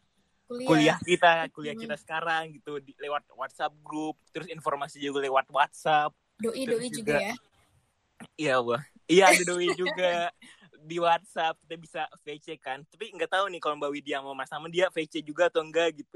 [0.50, 0.68] Kuliah.
[0.68, 6.12] kuliah kita kuliah kita sekarang gitu di, lewat WhatsApp grup terus informasi juga lewat WhatsApp
[6.40, 7.34] Doi Terus doi juga, juga- ya.
[8.40, 10.32] iya wah iya ada doi juga
[10.84, 14.48] di WhatsApp kita bisa VC kan tapi nggak tahu nih kalau Mbak Widya mau mas
[14.48, 16.12] sama dia VC juga atau enggak gitu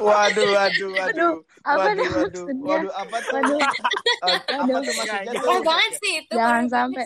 [0.00, 0.92] waduh, waduh.
[1.04, 2.64] Aduh, apa waduh, tuh waduh, maksudnya?
[2.64, 3.32] waduh, apa tuh?
[3.34, 3.58] Waduh,
[4.24, 5.44] Eh, apa tuh maksudnya Ya, tuh?
[5.44, 6.32] Parah banget sih itu.
[6.32, 7.04] Jangan sampai.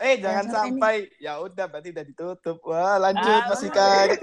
[0.00, 1.20] Eh, jangan sampai sampai.
[1.20, 2.56] Ya udah, berarti udah ditutup.
[2.64, 3.46] Wah, lanjut Ah.
[3.46, 4.08] Mas Fikar.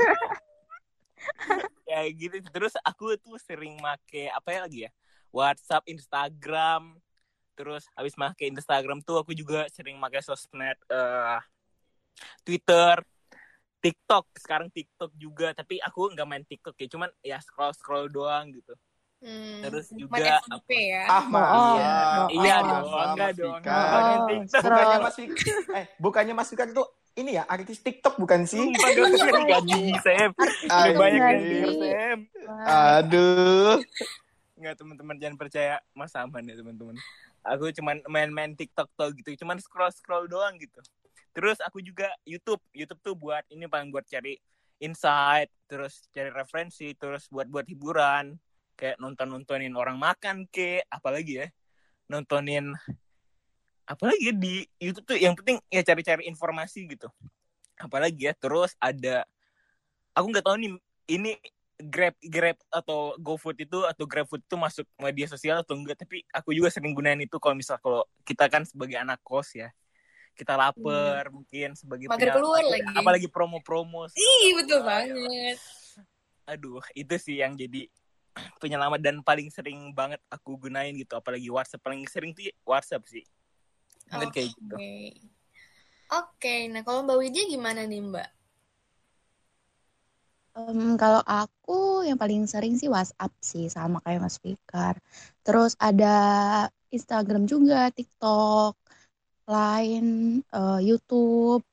[1.90, 4.92] ya gitu terus aku tuh sering make apa ya lagi ya
[5.30, 6.98] WhatsApp Instagram
[7.58, 11.42] terus habis make Instagram tuh aku juga sering make sosmed eh
[12.46, 13.02] Twitter
[13.82, 18.54] TikTok sekarang TikTok juga tapi aku nggak main TikTok ya cuman ya scroll scroll doang
[18.54, 18.78] gitu
[19.18, 21.04] Hmm, Terus juga FYP ya.
[21.10, 21.42] Ah, Mas.
[21.50, 22.68] Oh, iya oh, iya oh.
[22.70, 24.62] dong Mas enggak dong Oh, TikTok.
[24.62, 28.62] Bukannya Mas Fikar, eh, bukannya Mas Fikar tuh ini ya, artis TikTok bukan sih?
[28.78, 30.38] Gaji Sam
[30.70, 30.98] Aduh.
[31.02, 31.58] banyak Gaji.
[31.82, 32.20] Sam
[32.62, 33.82] Aduh.
[34.54, 36.94] Nggak teman-teman jangan percaya Mas Aman ya teman-teman.
[37.48, 40.84] Aku cuman main-main TikTok tuh gitu, cuman scroll-scroll doang gitu.
[41.32, 44.36] Terus aku juga YouTube, YouTube tuh buat ini paling buat cari
[44.84, 48.38] insight, terus cari referensi, terus buat buat hiburan,
[48.78, 51.48] kayak nonton-nontonin orang makan ke, apalagi ya,
[52.12, 52.74] nontonin
[53.88, 57.08] apalagi ya di YouTube tuh yang penting ya cari-cari informasi gitu.
[57.80, 59.24] Apalagi ya, terus ada
[60.12, 60.72] aku nggak tahu nih
[61.08, 61.32] ini
[61.78, 66.50] Grab Grab atau GoFood itu atau GrabFood itu masuk media sosial atau enggak tapi aku
[66.50, 69.70] juga sering gunain itu kalau misal kalau kita kan sebagai anak kos ya
[70.34, 72.98] kita lapar mungkin sebagai Mager keluar lagi.
[72.98, 75.58] apalagi promo-promo Ih, betul Ah, banget.
[76.50, 77.86] aduh itu sih yang jadi
[78.62, 83.26] penyelamat dan paling sering banget aku gunain gitu apalagi WhatsApp paling sering tuh WhatsApp sih
[84.10, 84.94] mungkin kayak gitu Oke.
[86.08, 88.30] Oke, nah kalau Mbak Widya gimana nih Mbak?
[90.58, 94.96] Em, kalau aku yang paling sering sih WhatsApp sih sama kayak Mas Fikar.
[95.46, 96.16] Terus ada
[96.90, 98.74] Instagram juga, TikTok,
[99.54, 101.64] Line, eh, YouTube,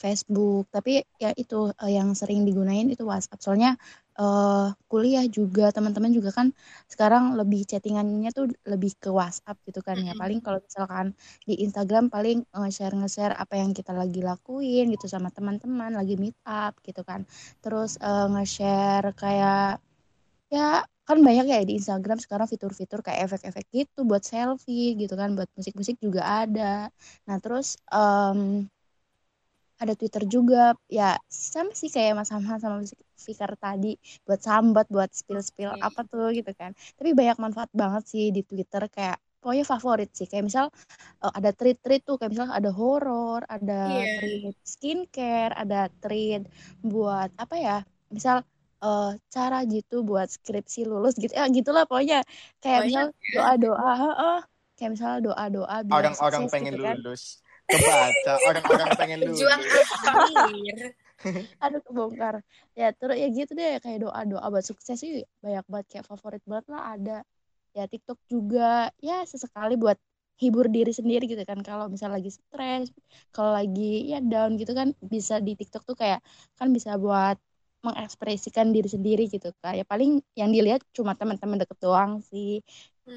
[0.00, 0.64] Facebook.
[0.72, 3.40] Tapi ya itu eh, yang sering digunain itu WhatsApp.
[3.44, 3.76] Soalnya
[4.20, 6.48] eh, kuliah juga teman-teman juga kan
[6.92, 10.12] sekarang lebih chattingannya tuh lebih ke WhatsApp gitu kan ya.
[10.20, 11.06] Paling kalau misalkan
[11.48, 16.36] di Instagram paling nge-share nge-share apa yang kita lagi lakuin gitu sama teman-teman, lagi meet
[16.46, 17.24] up gitu kan.
[17.64, 19.80] Terus eh, nge-share kayak
[20.52, 25.34] ya kan banyak ya di Instagram sekarang fitur-fitur kayak efek-efek gitu buat selfie gitu kan
[25.38, 26.90] buat musik-musik juga ada.
[27.26, 28.66] Nah terus em,
[29.80, 30.76] ada Twitter juga.
[30.86, 32.76] Ya sama sih kayak Mas Hamhan sama
[33.16, 33.96] Fikar tadi.
[34.28, 35.80] Buat sambat buat spill-spill Oke.
[35.80, 36.70] apa tuh gitu kan.
[36.96, 38.82] Tapi banyak manfaat banget sih di Twitter.
[38.92, 40.26] Kayak pokoknya favorit sih.
[40.28, 40.64] Kayak misal
[41.24, 42.16] eh, ada treat-treat tuh.
[42.20, 44.04] Kayak misal ada horor ada Iya.
[44.20, 46.42] treat skincare ada treat
[46.84, 47.76] buat apa ya
[48.12, 48.44] misal
[48.84, 51.32] eh, cara gitu buat skripsi lulus gitu.
[51.32, 52.20] Ya gitulah pokoknya.
[52.60, 53.92] Kayak misal Banyak doa doa
[54.76, 56.96] kayak misal doa doa Orang-orang pengen gitu kan.
[57.04, 57.22] lulus.
[57.70, 59.38] Kebaca, orang-orang pengen lulus.
[59.40, 59.62] Pejuang
[60.04, 60.76] akhir.
[61.64, 62.34] aduh kebongkar.
[62.78, 66.42] Ya terus ya gitu deh kayak doa doa buat sukses sih banyak banget kayak favorit
[66.48, 67.18] banget lah ada.
[67.76, 68.90] Ya TikTok juga.
[69.04, 69.98] Ya sesekali buat
[70.40, 71.60] hibur diri sendiri gitu kan.
[71.60, 72.88] Kalau misal lagi stres
[73.34, 76.20] kalau lagi ya down gitu kan bisa di TikTok tuh kayak
[76.58, 77.36] kan bisa buat
[77.80, 82.64] mengekspresikan diri sendiri gitu kan ya paling yang dilihat cuma teman-teman deket doang sih.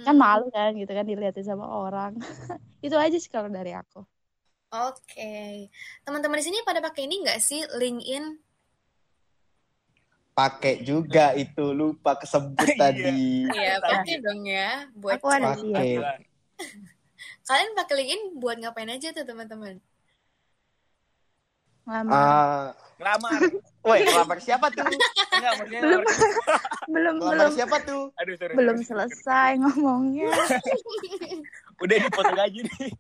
[0.04, 2.18] Kan Hmm, malu kan gitu kan dilihatin sama orang.
[2.86, 4.04] Itu aja sih kalau dari aku
[4.74, 5.70] Oke.
[6.02, 8.42] Teman-teman di sini pada pakai ini nggak sih LinkedIn?
[10.34, 12.78] Pakai juga itu, lupa kesebut Iya.
[12.82, 13.22] tadi.
[13.54, 13.92] Iya, Tadi.
[13.94, 15.54] pakai dong ya buat Aku ada.
[15.54, 16.26] Pakai.
[17.48, 19.78] Kalian pakai LinkedIn buat ngapain aja tuh teman-teman?
[21.84, 23.40] ngelamar Ah, ngelamar
[23.86, 24.88] woi, ngelamar siapa tuh?
[25.36, 26.02] enggak maksudnya belum
[26.88, 28.04] belum Ngelamar belum siapa tuh?
[28.16, 28.88] aduh sorry, belum sorry.
[28.88, 30.32] selesai ngomongnya
[31.84, 32.92] udah dipotong aja nih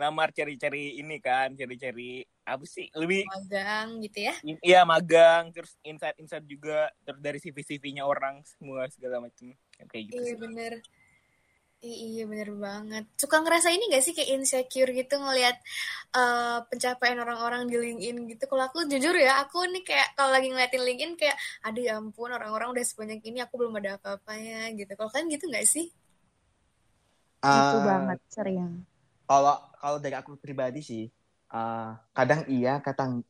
[0.00, 4.34] lamar cari-cari ini kan cari-cari apa sih lebih magang gitu ya?
[4.42, 9.46] Iya magang terus insight insight juga terus dari CV CV-nya orang semua segala macam
[9.90, 10.40] kayak gitu iya sih.
[10.42, 10.72] bener.
[11.88, 13.04] I- iya bener banget.
[13.22, 15.56] Suka ngerasa ini gak sih kayak insecure gitu ngelihat
[16.20, 18.44] eh, pencapaian orang-orang di LinkedIn gitu?
[18.50, 22.30] Kalau aku jujur ya aku nih kayak kalau lagi ngeliatin LinkedIn kayak aduh ya ampun
[22.38, 24.92] orang-orang udah sebanyak ini aku belum ada apa-apanya gitu.
[24.98, 25.86] Kalau kan gitu gak sih?
[27.58, 28.72] Itu Ah, banget sering.
[29.28, 31.10] Kalau kalau dari aku pribadi sih,
[31.50, 33.26] ah, kadang iya, kadang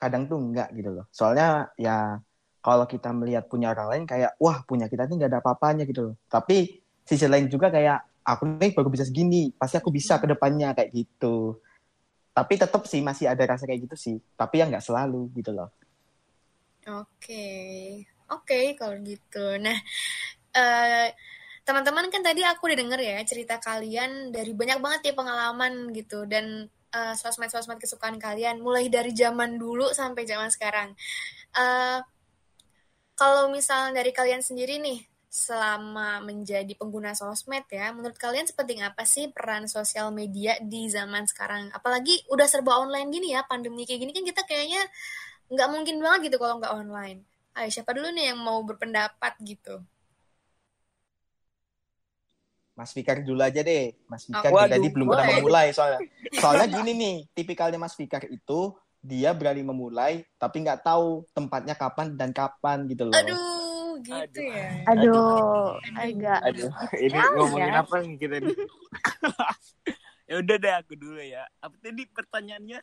[0.00, 1.04] kadang tuh enggak gitu loh.
[1.12, 2.16] Soalnya ya
[2.64, 6.00] kalau kita melihat punya orang lain kayak wah punya kita ini nggak ada apa-apanya gitu
[6.10, 6.14] loh.
[6.32, 10.72] Tapi sisi lain juga kayak aku nih baru bisa segini, pasti aku bisa ke depannya
[10.72, 11.60] kayak gitu.
[12.32, 14.16] Tapi tetap sih masih ada rasa kayak gitu sih.
[14.32, 15.68] Tapi ya nggak selalu gitu loh.
[16.88, 17.46] Oke,
[18.32, 19.60] oke kalau gitu.
[19.60, 19.76] Nah,
[20.56, 21.14] eh,
[21.62, 26.26] teman-teman kan tadi aku udah denger ya cerita kalian dari banyak banget ya pengalaman gitu
[26.26, 30.94] dan eh, sosmed-sosmed kesukaan kalian mulai dari zaman dulu sampai zaman sekarang.
[31.54, 31.98] Eh,
[33.14, 39.06] kalau misalnya dari kalian sendiri nih selama menjadi pengguna sosmed ya, menurut kalian sepenting apa
[39.08, 41.70] sih peran sosial media di zaman sekarang?
[41.72, 44.82] Apalagi udah serba online gini ya, pandemi kayak gini kan kita kayaknya
[45.48, 47.24] nggak mungkin banget gitu kalau nggak online.
[47.56, 49.80] Ayo siapa dulu nih yang mau berpendapat gitu?
[52.82, 53.94] Mas Fikar dulu aja deh.
[54.10, 56.02] Mas Fikar Waduh, dari tadi belum pernah memulai soalnya.
[56.42, 62.18] Soalnya gini nih, tipikalnya Mas Fikar itu dia berani memulai tapi nggak tahu tempatnya kapan
[62.18, 63.14] dan kapan gitu loh.
[63.14, 64.50] Aduh, gitu Aduh.
[64.50, 64.70] ya.
[64.90, 67.82] Aduh, agak Aduh, ini Sial ngomongin ya.
[67.86, 68.56] apa nih kita nih?
[70.30, 71.42] ya udah deh aku dulu ya.
[71.62, 72.78] Apa tadi pertanyaannya?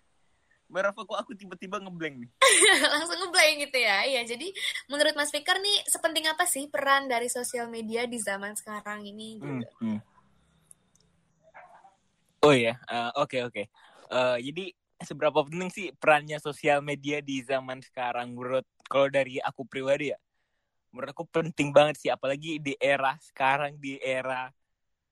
[0.69, 2.31] Berapa kok aku tiba-tiba ngeblank nih?
[2.93, 4.05] Langsung ngeblank gitu ya.
[4.05, 4.47] Iya, jadi
[4.85, 9.41] menurut Mas Fikar nih sepenting apa sih peran dari sosial media di zaman sekarang ini
[9.41, 9.67] Hmm, gitu?
[9.81, 9.99] hmm.
[12.45, 12.79] Oh ya,
[13.19, 13.63] oke oke.
[14.09, 14.63] Eh, jadi
[15.03, 20.17] seberapa penting sih perannya sosial media di zaman sekarang menurut kalau dari aku pribadi ya?
[20.93, 24.49] Menurut aku penting banget sih apalagi di era sekarang di era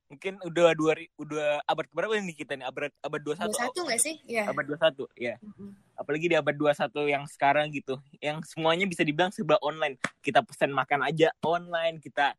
[0.07, 4.15] mungkin udah dua udah abad berapa ini kita nih abad abad 21 21 nggak sih?
[4.23, 4.43] Iya.
[4.47, 5.71] abad 21 ya Mm-mm.
[5.99, 10.71] apalagi di abad 21 yang sekarang gitu yang semuanya bisa dibilang serba online kita pesan
[10.71, 12.31] makan aja online kita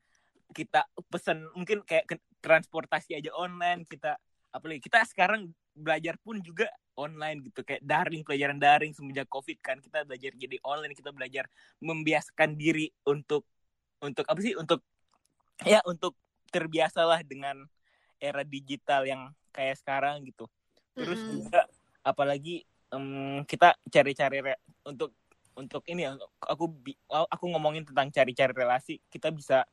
[0.57, 0.81] kita
[1.13, 4.17] pesan mungkin kayak ke- transportasi aja online kita
[4.49, 9.77] apalagi kita sekarang belajar pun juga online gitu kayak daring pelajaran daring semenjak covid kan
[9.79, 11.45] kita belajar jadi online kita belajar
[11.85, 13.45] membiasakan diri untuk
[14.01, 14.81] untuk apa sih untuk
[15.63, 16.17] ya untuk
[16.49, 17.69] terbiasalah dengan
[18.19, 19.23] era digital yang
[19.55, 20.51] kayak sekarang gitu
[20.99, 21.47] terus Mm-mm.
[21.47, 21.67] juga
[22.03, 25.15] apalagi em, kita cari-cari re- untuk
[25.59, 26.15] untuk ini ya
[26.47, 26.71] aku
[27.09, 29.67] aku ngomongin tentang cari-cari relasi kita bisa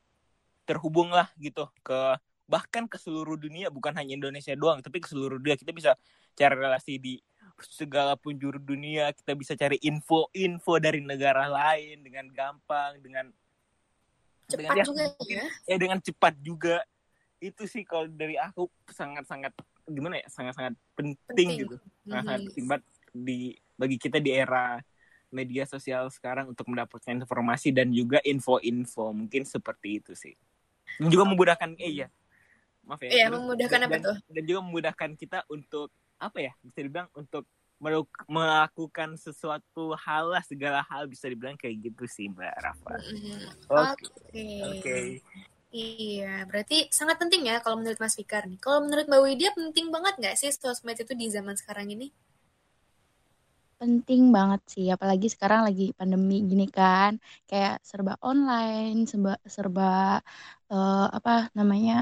[0.66, 5.38] terhubung lah gitu ke bahkan ke seluruh dunia bukan hanya Indonesia doang tapi ke seluruh
[5.38, 5.94] dunia kita bisa
[6.34, 7.14] cari relasi di
[7.62, 13.30] segala penjuru dunia kita bisa cari info-info dari negara lain dengan gampang dengan
[14.46, 15.48] Cepat dengan- ya, juga mungkin ya.
[15.66, 16.76] ya dengan cepat juga
[17.38, 19.52] itu sih kalau dari aku sangat-sangat
[19.84, 21.50] gimana ya sangat-sangat penting, Penting.
[21.62, 22.46] gitu sangat Mhm.
[22.48, 23.38] penting banget di
[23.74, 24.80] bagi kita di era
[25.28, 30.32] media sosial sekarang untuk mendapatkan informasi dan juga info-info mungkin seperti itu sih
[30.96, 32.08] dan juga memudahkan eh iya
[32.82, 34.16] maaf ya Iya, memudahkan dan, apa tuh?
[34.30, 37.44] dan juga memudahkan kita untuk apa ya bisa dibilang untuk
[38.26, 42.96] melakukan sesuatu hal lah segala hal bisa dibilang kayak gitu sih mbak Rafa
[43.68, 45.22] oke Oke.
[45.76, 48.56] Iya, berarti sangat penting ya kalau menurut Mas Fikar nih.
[48.62, 52.08] Kalau menurut Mbak Widya penting banget nggak sih sosmed itu di zaman sekarang ini?
[53.80, 57.12] penting banget sih apalagi sekarang lagi pandemi gini kan
[57.48, 59.84] kayak serba online serba serba
[60.72, 61.92] eh, apa namanya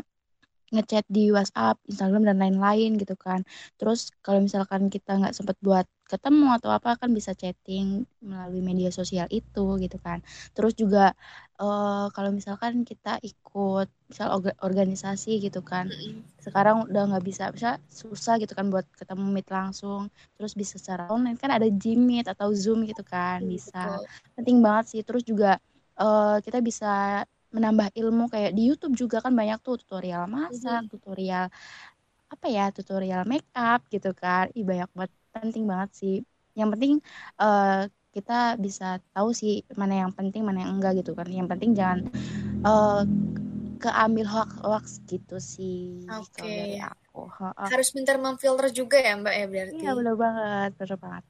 [0.75, 3.41] ngechat di WhatsApp, Instagram dan lain-lain gitu kan.
[3.81, 8.91] Terus kalau misalkan kita nggak sempat buat ketemu atau apa kan bisa chatting melalui media
[8.93, 10.19] sosial itu gitu kan.
[10.57, 11.15] Terus juga
[11.63, 15.87] eh, kalau misalkan kita ikut misal orga- organisasi gitu kan.
[16.45, 20.13] Sekarang udah nggak bisa bisa susah gitu kan buat ketemu meet langsung.
[20.37, 24.07] Terus bisa secara online kan ada Gmeet atau Zoom gitu kan bisa Betul.
[24.37, 25.57] penting banget sih terus juga
[26.01, 27.23] eh, kita bisa
[27.57, 31.47] menambah ilmu kayak di YouTube juga kan banyak tuh tutorial masak tutorial
[32.33, 36.15] apa ya tutorial make up gitu kan Ih, banyak banget penting banget sih
[36.59, 36.93] yang penting
[37.43, 38.33] eh, kita
[38.65, 41.99] bisa tahu sih mana yang penting mana yang enggak gitu kan yang penting jangan
[42.69, 43.01] eh,
[43.83, 45.79] keambil hoax-hoax gitu sih
[46.21, 46.79] Oke.
[46.81, 47.67] aku Ha-ha.
[47.71, 49.75] Harus pintar memfilter juga ya Mbak ya berarti.
[49.81, 51.25] iya bener banget bener banget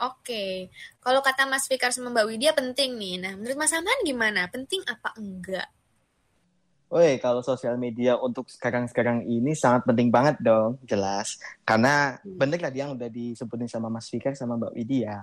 [0.00, 0.72] Oke,
[1.04, 3.20] kalau kata Mas Fikar sama Mbak Widya penting nih.
[3.20, 4.48] Nah, menurut Mas Aman gimana?
[4.48, 5.68] Penting apa enggak?
[6.90, 11.36] Woi, kalau sosial media untuk sekarang-sekarang ini sangat penting banget dong, jelas.
[11.68, 12.34] Karena hmm.
[12.34, 15.22] bener lah yang udah disebutin sama Mas Fikar sama Mbak Widya,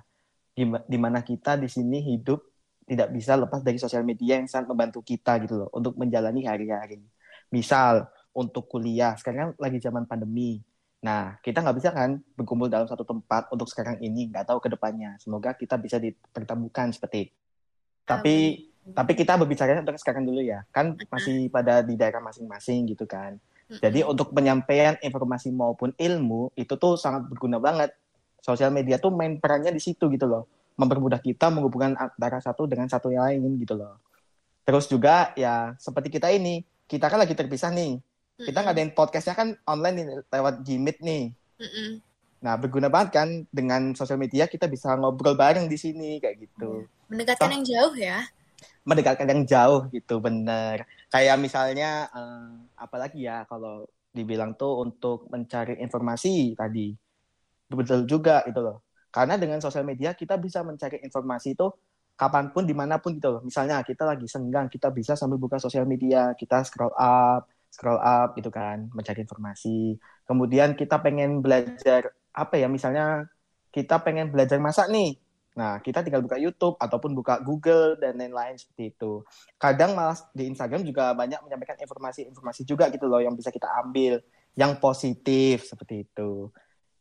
[0.88, 2.40] di mana kita di sini hidup
[2.88, 7.04] tidak bisa lepas dari sosial media yang sangat membantu kita gitu loh untuk menjalani hari-hari.
[7.52, 10.62] Misal untuk kuliah, sekarang kan lagi zaman pandemi.
[10.97, 14.69] Nah, kita nggak bisa kan berkumpul dalam satu tempat untuk sekarang ini, nggak tahu ke
[14.73, 15.13] depannya.
[15.21, 17.33] Semoga kita bisa dipertemukan seperti itu.
[18.07, 18.36] Tapi
[18.95, 20.63] tapi kita berbicara untuk sekarang dulu ya.
[20.71, 23.36] Kan masih pada di daerah masing-masing gitu kan.
[23.67, 27.91] Jadi untuk penyampaian informasi maupun ilmu itu tuh sangat berguna banget.
[28.39, 30.47] Sosial media tuh main perannya di situ gitu loh.
[30.79, 33.99] Mempermudah kita menghubungkan antara satu dengan satu yang lain gitu loh.
[34.63, 37.99] Terus juga ya seperti kita ini, kita kan lagi terpisah nih.
[38.38, 41.34] Kita ngadain podcastnya kan online nih lewat Gmeet nih.
[42.38, 46.86] Nah, berguna banget kan dengan sosial media kita bisa ngobrol bareng di sini kayak gitu.
[47.10, 48.30] Mendekatkan yang jauh ya?
[48.86, 50.86] Mendekatkan yang jauh gitu bener.
[51.10, 56.93] Kayak misalnya uh, apalagi ya kalau dibilang tuh untuk mencari informasi tadi.
[57.73, 58.86] Betul juga itu loh.
[59.10, 61.73] Karena dengan sosial media kita bisa mencari informasi itu
[62.13, 63.41] kapan pun di mana pun gitu loh.
[63.41, 68.34] Misalnya kita lagi senggang kita bisa sambil buka sosial media kita scroll up scroll up
[68.36, 73.27] gitu kan mencari informasi kemudian kita pengen belajar apa ya misalnya
[73.71, 75.19] kita pengen belajar masak nih
[75.58, 79.25] Nah, kita tinggal buka YouTube ataupun buka Google dan lain-lain seperti itu.
[79.58, 84.21] Kadang malah di Instagram juga banyak menyampaikan informasi-informasi juga gitu loh yang bisa kita ambil
[84.53, 86.53] yang positif seperti itu.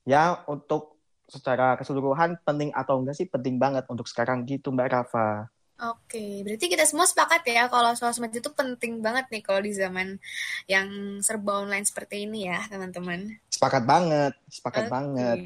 [0.09, 0.97] Ya, untuk
[1.29, 5.53] secara keseluruhan penting atau enggak sih penting banget untuk sekarang gitu Mbak Rafa.
[5.77, 10.17] Oke, berarti kita semua sepakat ya kalau sosmed itu penting banget nih kalau di zaman
[10.65, 10.89] yang
[11.21, 13.37] serba online seperti ini ya, teman-teman.
[13.53, 14.93] Sepakat banget, sepakat okay.
[14.93, 15.39] banget.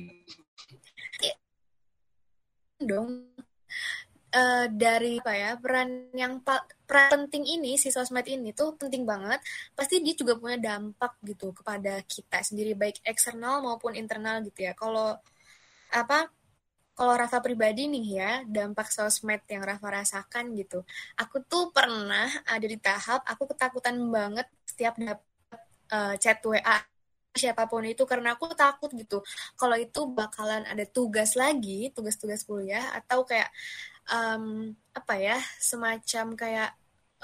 [2.78, 3.26] Dong.
[4.30, 6.38] Uh, dari apa ya peran yang
[6.86, 9.42] peran penting ini si sosmed ini tuh penting banget.
[9.74, 14.78] Pasti dia juga punya dampak gitu kepada kita sendiri baik eksternal maupun internal gitu ya.
[14.78, 15.18] Kalau
[15.90, 16.30] apa
[17.00, 20.84] kalau Rafa pribadi nih ya dampak sosmed yang Rafa rasakan gitu
[21.16, 25.24] aku tuh pernah ada di tahap aku ketakutan banget setiap dapat
[25.96, 26.76] uh, chat WA
[27.32, 29.24] siapa pun itu karena aku takut gitu
[29.56, 33.48] kalau itu bakalan ada tugas lagi tugas-tugas kuliah atau kayak
[34.12, 36.70] um, apa ya semacam kayak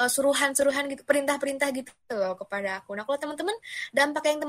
[0.01, 2.95] uh, suruhan-suruhan gitu perintah-perintah gitu loh kepada aku.
[2.95, 3.57] Nah kalau teman-teman
[3.93, 4.41] dampak yang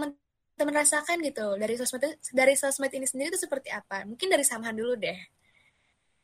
[0.58, 4.04] teman-teman rasakan gitu dari sosmed dari sosmed ini sendiri itu seperti apa?
[4.10, 5.17] Mungkin dari Samhan dulu deh.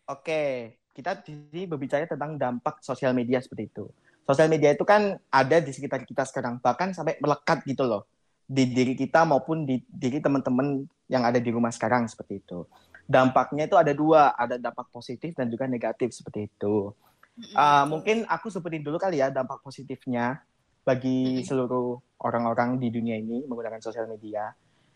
[0.10, 3.86] Oke kita di berbicara tentang dampak sosial media seperti itu.
[4.24, 8.08] Sosial media itu kan ada di sekitar kita sekarang bahkan sampai melekat gitu loh
[8.46, 12.64] di diri kita maupun di diri teman-teman yang ada di rumah sekarang seperti itu.
[13.04, 16.94] Dampaknya itu ada dua, ada dampak positif dan juga negatif seperti itu.
[17.58, 20.46] Uh, mungkin aku sebutin dulu kali ya dampak positifnya
[20.84, 24.52] bagi seluruh orang-orang di dunia ini menggunakan sosial media.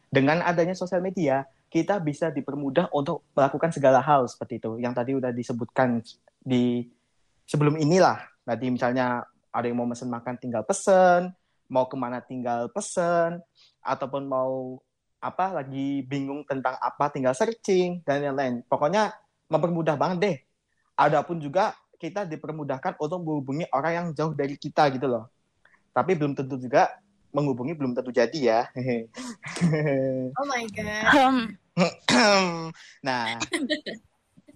[0.08, 4.80] Dengan adanya sosial media, kita bisa dipermudah untuk melakukan segala hal seperti itu.
[4.80, 6.00] Yang tadi udah disebutkan
[6.40, 6.88] di
[7.44, 8.20] sebelum inilah.
[8.48, 11.36] Tadi misalnya ada yang mau pesen makan tinggal pesen,
[11.68, 13.44] mau ke mana tinggal pesen
[13.84, 14.80] ataupun mau
[15.20, 18.64] apa lagi bingung tentang apa tinggal searching dan lain-lain.
[18.68, 19.12] Pokoknya
[19.52, 20.38] mempermudah banget deh.
[20.96, 25.28] Adapun juga kita dipermudahkan untuk menghubungi orang yang jauh dari kita gitu loh.
[25.98, 26.94] Tapi belum tentu juga
[27.34, 28.62] menghubungi belum tentu jadi ya.
[30.38, 31.58] oh my god.
[33.08, 33.38] nah,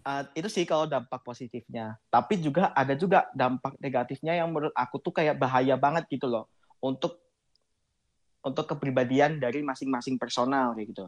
[0.06, 1.98] uh, itu sih kalau dampak positifnya.
[2.14, 6.46] Tapi juga ada juga dampak negatifnya yang menurut aku tuh kayak bahaya banget gitu loh
[6.78, 7.18] untuk
[8.42, 11.06] untuk kepribadian dari masing-masing personal kayak gitu.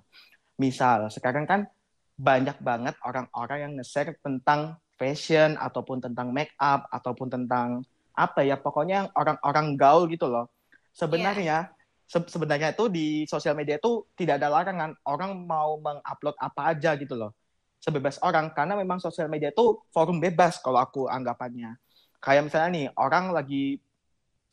[0.58, 1.65] Misal sekarang kan
[2.13, 7.82] banyak banget orang-orang yang nge-share tentang fashion ataupun tentang make up ataupun tentang
[8.13, 10.49] apa ya pokoknya orang-orang gaul gitu loh.
[10.93, 12.10] Sebenarnya yeah.
[12.10, 16.93] se sebenarnya itu di sosial media itu tidak ada larangan orang mau mengupload apa aja
[16.93, 17.34] gitu loh.
[17.82, 21.76] Sebebas orang karena memang sosial media itu forum bebas kalau aku anggapannya.
[22.23, 23.82] Kayak misalnya nih orang lagi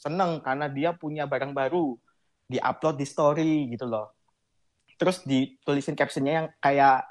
[0.01, 1.95] seneng karena dia punya barang baru
[2.49, 4.11] di-upload di story gitu loh.
[4.97, 7.07] Terus ditulisin captionnya yang kayak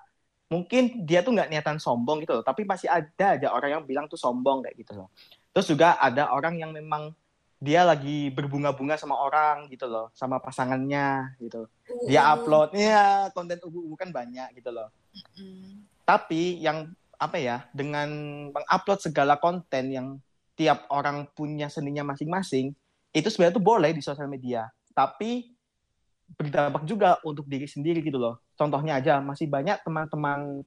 [0.49, 4.05] mungkin dia tuh nggak niatan sombong gitu loh, tapi masih ada aja orang yang bilang
[4.09, 5.13] tuh sombong kayak gitu loh.
[5.53, 7.13] Terus juga ada orang yang memang
[7.59, 11.67] dia lagi berbunga-bunga sama orang gitu loh, sama pasangannya gitu.
[12.07, 14.87] Dia upload, ya konten ubu-ubu kan banyak gitu loh.
[16.07, 16.87] Tapi yang
[17.19, 18.07] apa ya, dengan
[18.55, 20.07] mengupload segala konten yang
[20.55, 22.71] tiap orang punya seninya masing-masing,
[23.11, 24.71] itu sebenarnya tuh boleh di sosial media.
[24.95, 25.51] Tapi
[26.39, 28.39] berdampak juga untuk diri sendiri gitu loh.
[28.55, 30.63] Contohnya aja, masih banyak teman-teman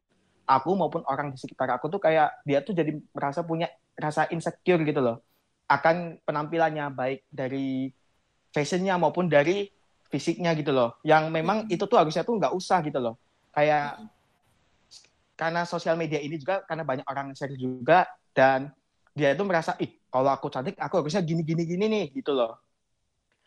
[0.46, 4.82] aku maupun orang di sekitar aku tuh kayak dia tuh jadi merasa punya rasa insecure
[4.82, 5.22] gitu loh.
[5.70, 7.88] Akan penampilannya baik dari
[8.52, 9.70] fashionnya maupun dari
[10.12, 11.00] fisiknya gitu loh.
[11.06, 13.16] Yang memang itu tuh harusnya tuh nggak usah gitu loh.
[13.52, 14.00] Kayak
[15.36, 18.04] karena sosial media ini juga karena banyak orang share juga
[18.36, 18.70] dan
[19.16, 22.60] dia itu merasa ih kalau aku cantik aku harusnya gini gini gini nih gitu loh.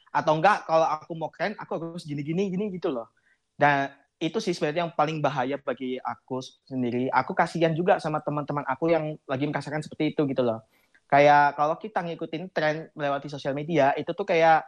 [0.09, 3.11] Atau enggak kalau aku mau keren aku harus gini gini gini gitu loh.
[3.55, 7.11] Dan itu sih sebenarnya yang paling bahaya bagi aku sendiri.
[7.11, 10.63] Aku kasihan juga sama teman-teman aku yang lagi merasakan seperti itu gitu loh.
[11.11, 14.63] Kayak kalau kita ngikutin tren melewati sosial media itu tuh kayak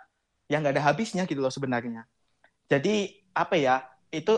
[0.51, 2.03] yang nggak ada habisnya gitu loh sebenarnya.
[2.67, 4.35] Jadi apa ya itu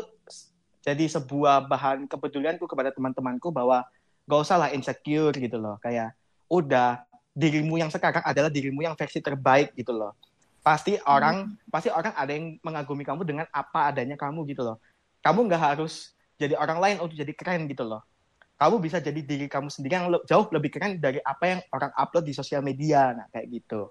[0.86, 3.84] jadi sebuah bahan kepedulianku kepada teman-temanku bahwa
[4.30, 5.76] gak usah lah insecure gitu loh.
[5.84, 6.16] Kayak
[6.48, 7.04] udah
[7.36, 10.16] dirimu yang sekarang adalah dirimu yang versi terbaik gitu loh.
[10.64, 14.78] Pasti orang pasti orang ada yang mengagumi kamu dengan apa adanya kamu gitu loh.
[15.20, 18.02] Kamu nggak harus jadi orang lain untuk jadi keren gitu loh.
[18.60, 22.28] Kamu bisa jadi diri kamu sendiri yang jauh lebih keren dari apa yang orang upload
[22.28, 23.16] di sosial media.
[23.16, 23.88] Nah, kayak gitu.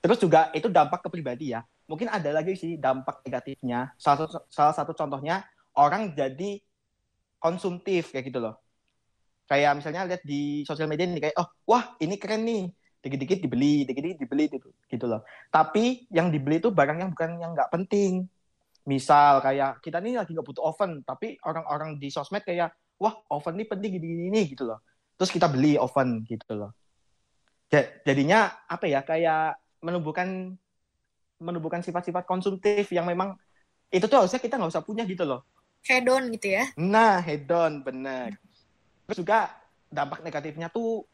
[0.00, 1.60] Terus juga itu dampak ke pribadi ya.
[1.88, 3.92] Mungkin ada lagi sih dampak negatifnya.
[4.00, 5.44] Salah satu, salah satu contohnya
[5.76, 6.60] orang jadi
[7.40, 8.56] konsumtif kayak gitu loh.
[9.48, 12.68] Kayak misalnya lihat di sosial media ini kayak oh wah ini keren nih.
[12.98, 15.22] Dikit-dikit dibeli, dikit-dikit dibeli gitu, gitu loh.
[15.48, 18.26] Tapi yang dibeli itu barang yang bukan yang nggak penting.
[18.88, 23.60] Misal kayak kita ini lagi nggak butuh oven, tapi orang-orang di sosmed kayak wah oven
[23.60, 24.80] ini penting gini-gini gitu loh.
[25.20, 26.72] Terus kita beli oven gitu loh.
[27.68, 30.56] Ja- Jadinya apa ya kayak menumbuhkan
[31.38, 33.36] menumbuhkan sifat-sifat konsumtif yang memang
[33.92, 35.44] itu tuh harusnya kita nggak usah punya gitu loh.
[35.84, 36.64] Hedon gitu ya.
[36.80, 38.36] Nah, hedon bener.
[39.04, 39.52] Terus juga
[39.92, 41.04] dampak negatifnya tuh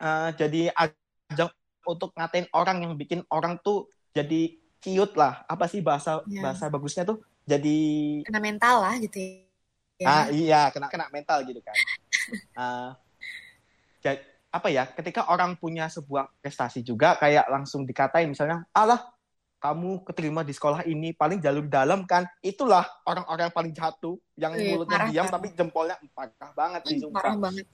[0.00, 1.52] eh, jadi ajang
[1.84, 5.46] untuk ngatain orang yang bikin orang tuh jadi ciut lah.
[5.46, 6.42] Apa sih bahasa Ya.
[6.44, 7.22] bahasa bagusnya tuh?
[7.46, 7.78] Jadi
[8.26, 10.06] Kena mental lah gitu ya.
[10.06, 11.74] ah iya kena kena mental gitu kan.
[12.58, 12.90] Eh,
[14.04, 14.84] ja- apa ya?
[14.84, 19.00] Ketika orang punya sebuah prestasi juga kayak langsung dikatain misalnya, alah
[19.62, 24.52] kamu keterima di sekolah ini paling jalur dalam kan itulah orang-orang yang paling jatuh yang
[24.58, 25.34] Wih, mulutnya diam parah.
[25.38, 27.66] tapi jempolnya parah banget sih parah banget.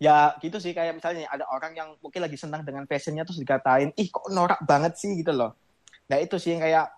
[0.00, 3.92] ya gitu sih kayak misalnya ada orang yang mungkin lagi senang dengan fashionnya terus dikatain
[4.00, 5.52] ih kok norak banget sih gitu loh
[6.12, 6.92] nah itu sih yang kayak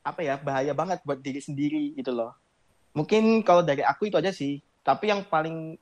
[0.00, 2.32] apa ya bahaya banget buat diri sendiri gitu loh.
[2.96, 4.64] Mungkin kalau dari aku itu aja sih.
[4.80, 5.76] Tapi yang paling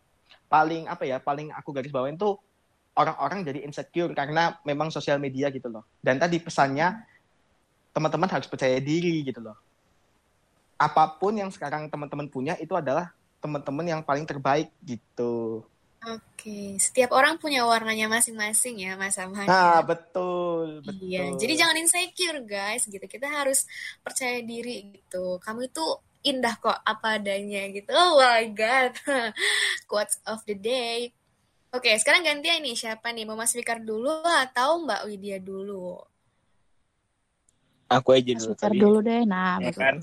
[0.50, 2.34] paling apa ya paling aku garis bawain tuh
[2.98, 5.86] orang-orang jadi insecure karena memang sosial media gitu loh.
[6.02, 7.06] Dan tadi pesannya
[7.94, 9.54] teman-teman harus percaya diri gitu loh.
[10.74, 15.62] Apa pun yang sekarang teman-teman punya itu adalah teman-teman yang paling terbaik gitu
[16.04, 19.48] Oke, setiap orang punya warnanya masing-masing ya, Mas Amhan.
[19.48, 21.08] Nah, betul, betul.
[21.08, 23.02] Iya, jadi jangan insecure guys, gitu.
[23.08, 23.64] Kita harus
[24.04, 25.40] percaya diri gitu.
[25.40, 25.84] Kamu itu
[26.26, 27.90] indah kok apa adanya gitu.
[27.94, 28.92] Oh my god.
[29.90, 31.10] Quotes of the day.
[31.74, 33.26] Oke, sekarang gantian nih siapa nih?
[33.26, 35.98] Mau Mas Fikar dulu atau Mbak Widya dulu?
[37.86, 38.78] Aku aja dulu tadi.
[38.82, 39.22] dulu deh.
[39.22, 40.02] Nah, Ya kan?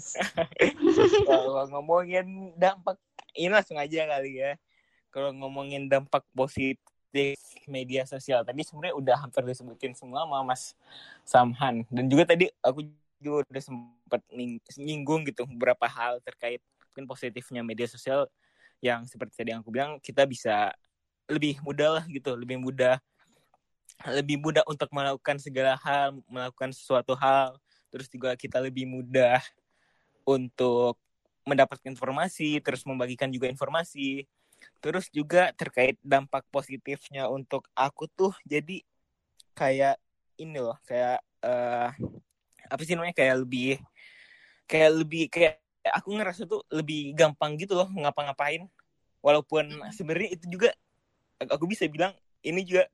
[1.28, 2.96] Kalau ngomongin dampak
[3.36, 4.56] ini langsung aja kali ya.
[5.14, 7.38] Kalau ngomongin dampak positif
[7.70, 10.74] media sosial tadi sebenarnya udah hampir disebutin semua sama Mas
[11.22, 12.90] Samhan dan juga tadi aku
[13.22, 14.22] juga udah sempat
[14.82, 16.60] nyinggung gitu beberapa hal terkait
[16.90, 18.26] mungkin positifnya media sosial
[18.82, 20.74] yang seperti tadi yang aku bilang kita bisa
[21.30, 22.98] lebih mudah lah gitu lebih mudah
[24.10, 27.56] lebih mudah untuk melakukan segala hal melakukan sesuatu hal
[27.94, 29.38] terus juga kita lebih mudah
[30.26, 30.98] untuk
[31.44, 34.24] mendapatkan informasi, terus membagikan juga informasi.
[34.84, 38.84] Terus juga terkait dampak positifnya untuk aku tuh jadi
[39.56, 39.96] kayak
[40.40, 41.90] ini loh, kayak eh
[42.68, 43.78] apa sih namanya kayak lebih
[44.66, 45.60] kayak lebih kayak
[45.94, 48.68] aku ngerasa tuh lebih gampang gitu loh ngapa-ngapain.
[49.24, 50.76] Walaupun sebenarnya itu juga
[51.40, 52.12] aku bisa bilang
[52.44, 52.88] ini juga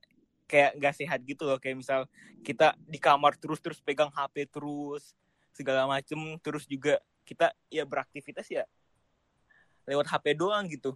[0.46, 1.58] kayak nggak sehat gitu loh.
[1.58, 2.00] Kayak misal
[2.46, 5.18] kita di kamar terus terus pegang HP terus
[5.54, 6.18] segala macem.
[6.42, 8.66] Terus juga kita ya beraktivitas ya
[9.90, 10.94] lewat HP doang gitu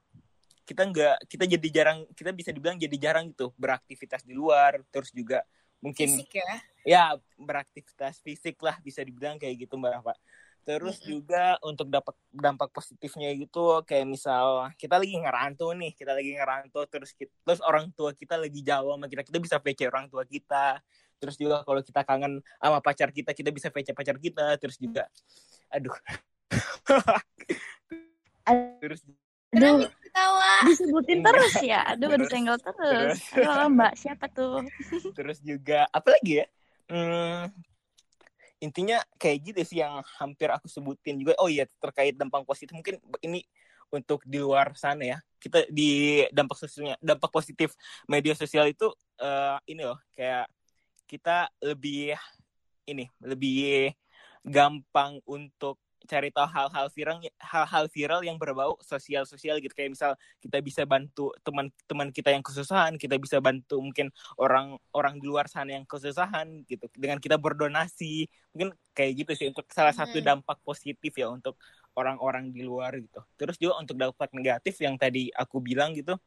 [0.64, 5.12] kita nggak kita jadi jarang kita bisa dibilang jadi jarang gitu beraktivitas di luar terus
[5.12, 5.44] juga
[5.84, 6.56] mungkin Fisik ya.
[6.88, 7.04] ya
[7.36, 10.16] beraktivitas fisik lah bisa dibilang kayak gitu mbak Rafa
[10.64, 11.10] terus Mm-mm.
[11.12, 16.88] juga untuk dapat dampak positifnya gitu kayak misal kita lagi ngerantau nih kita lagi ngerantau
[16.88, 20.24] terus kita, terus orang tua kita lagi jauh sama kita kita bisa VC orang tua
[20.24, 20.80] kita
[21.20, 25.12] terus juga kalau kita kangen sama pacar kita kita bisa VC pacar kita terus juga
[25.68, 25.92] aduh
[28.80, 29.04] terus
[29.54, 30.54] Aduh, Ketawa.
[30.66, 31.30] disebutin Enggak.
[31.30, 31.80] terus ya.
[31.94, 33.18] Aduh, Terus, disenggol terus.
[33.30, 33.46] terus.
[33.46, 34.66] Halo Mbak, siapa tuh?
[35.18, 36.48] terus juga apa lagi ya
[36.92, 37.48] Hmm,
[38.60, 43.00] intinya kayak gitu sih yang hampir aku sebutin juga oh iya terkait dampak positif mungkin
[43.24, 43.48] ini
[43.88, 47.72] untuk di luar sana ya kita di dampak sosialnya dampak positif
[48.04, 50.52] media sosial itu eh, ini loh kayak
[51.08, 52.20] kita lebih
[52.84, 53.96] ini lebih
[54.44, 59.72] gampang untuk cari tahu hal-hal viral hal-hal viral yang berbau sosial sosial gitu.
[59.72, 60.12] Kayak misal
[60.44, 65.48] kita bisa bantu teman-teman kita yang kesusahan kita bisa bantu mungkin orang orang di luar
[65.48, 66.86] sana yang kesusahan gitu.
[66.96, 71.56] Dengan kita berdonasi mungkin kayak gitu sih untuk salah satu dampak positif ya untuk
[71.96, 73.24] orang-orang di luar gitu.
[73.40, 76.20] Terus juga untuk dampak negatif yang tadi aku bilang gitu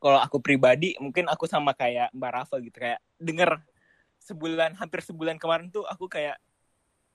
[0.00, 3.60] kalau aku pribadi mungkin aku sama kayak Mbak Rafa gitu kayak denger
[4.20, 6.36] sebulan hampir sebulan kemarin tuh aku kayak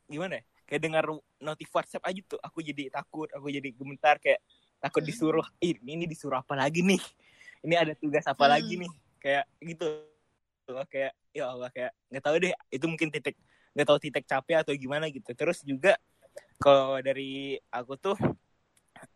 [0.09, 1.03] gimana ya kayak dengar
[1.43, 4.39] notif WhatsApp aja tuh aku jadi takut aku jadi gemetar kayak
[4.79, 7.03] takut disuruh Ih, ini disuruh apa lagi nih?
[7.67, 8.53] Ini ada tugas apa hmm.
[8.55, 8.91] lagi nih?
[9.19, 9.87] Kayak gitu.
[10.87, 13.35] Kayak ya Allah kayak nggak tahu deh itu mungkin titik
[13.75, 15.35] nggak tahu titik capek atau gimana gitu.
[15.35, 15.99] Terus juga
[16.55, 18.15] kalau dari aku tuh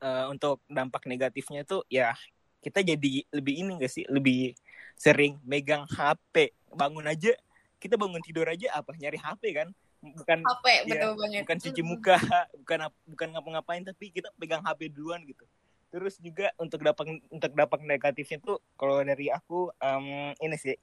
[0.04, 2.12] uh, untuk dampak negatifnya tuh ya
[2.60, 4.58] kita jadi lebih ini gak sih lebih
[4.98, 7.30] sering megang HP bangun aja
[7.78, 9.70] kita bangun tidur aja apa nyari HP kan
[10.14, 11.42] bukan HP ya, betul banget.
[11.48, 12.18] bukan cuci muka
[12.62, 12.80] bukan
[13.10, 15.46] bukan ngapa-ngapain tapi kita pegang HP duluan gitu.
[15.90, 20.78] Terus juga untuk dapat untuk dapat negatifnya tuh kalau dari aku um, ini sih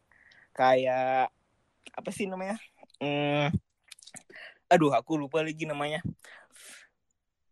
[0.56, 1.30] kayak
[1.92, 2.56] apa sih namanya
[3.02, 3.50] um,
[4.66, 6.00] aduh aku lupa lagi namanya.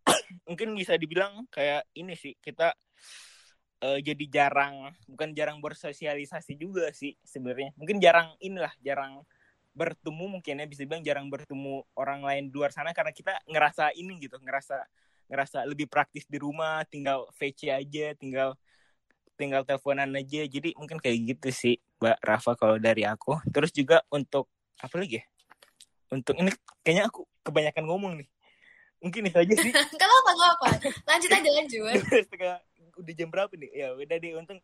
[0.49, 2.73] Mungkin bisa dibilang kayak ini sih kita
[3.85, 7.77] uh, jadi jarang bukan jarang bersosialisasi juga sih sebenarnya.
[7.77, 9.21] Mungkin jarang inilah jarang
[9.81, 13.97] bertemu mungkin ya bisa bilang jarang bertemu orang lain di luar sana karena kita ngerasa
[13.97, 14.85] ini gitu ngerasa
[15.33, 18.61] ngerasa lebih praktis di rumah tinggal VC aja tinggal
[19.41, 20.45] tinggal teleponan aja.
[20.45, 23.41] Jadi mungkin kayak gitu sih Mbak Rafa kalau dari aku.
[23.49, 25.25] Terus juga untuk apa lagi ya?
[26.13, 26.53] Untuk ini
[26.85, 28.29] kayaknya aku kebanyakan ngomong nih.
[29.01, 29.73] Mungkin itu aja sih.
[29.73, 30.69] Kalau apa apa
[31.09, 31.97] lanjut aja lanjut.
[33.01, 33.71] Udah jam berapa nih?
[33.73, 34.61] Ya udah deh untung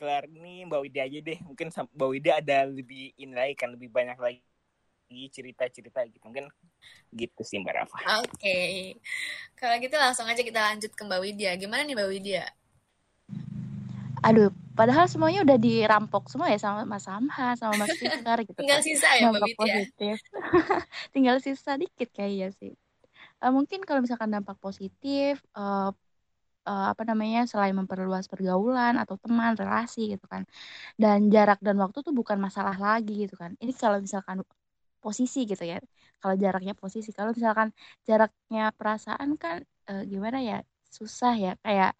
[0.00, 1.38] kelar ini Mbak Widya aja deh.
[1.44, 4.40] Mungkin Mbak Widya ada lebih ini lagi kan, lebih banyak lagi
[5.28, 6.24] cerita-cerita gitu.
[6.24, 6.48] Mungkin
[7.12, 7.98] gitu sih Mbak Rafa.
[8.24, 8.32] Oke.
[8.40, 8.72] Okay.
[9.60, 11.50] Kalau gitu langsung aja kita lanjut ke Mbak Widya.
[11.60, 12.44] Gimana nih Mbak Widya?
[14.20, 18.56] Aduh, padahal semuanya udah dirampok semua ya sama Mas Samha, sama Mas Fikar gitu.
[18.56, 18.86] Tinggal kan.
[18.88, 20.16] sisa ya Mbak Widya.
[21.12, 22.72] Tinggal sisa dikit kayaknya sih.
[23.40, 25.92] Uh, mungkin kalau misalkan dampak positif, uh,
[26.70, 30.42] uh, apa namanya selain memperluas pergaulan atau teman relasi gitu kan.
[31.02, 33.50] Dan jarak dan waktu tuh bukan masalah lagi gitu kan.
[33.62, 34.38] Ini kalau misalkan
[35.04, 35.76] posisi gitu ya
[36.22, 37.10] kalau jaraknya posisi.
[37.18, 37.68] Kalau misalkan
[38.08, 39.56] jaraknya perasaan kan
[39.90, 40.56] uh, gimana ya
[40.98, 41.50] susah ya.
[41.64, 41.90] Kayak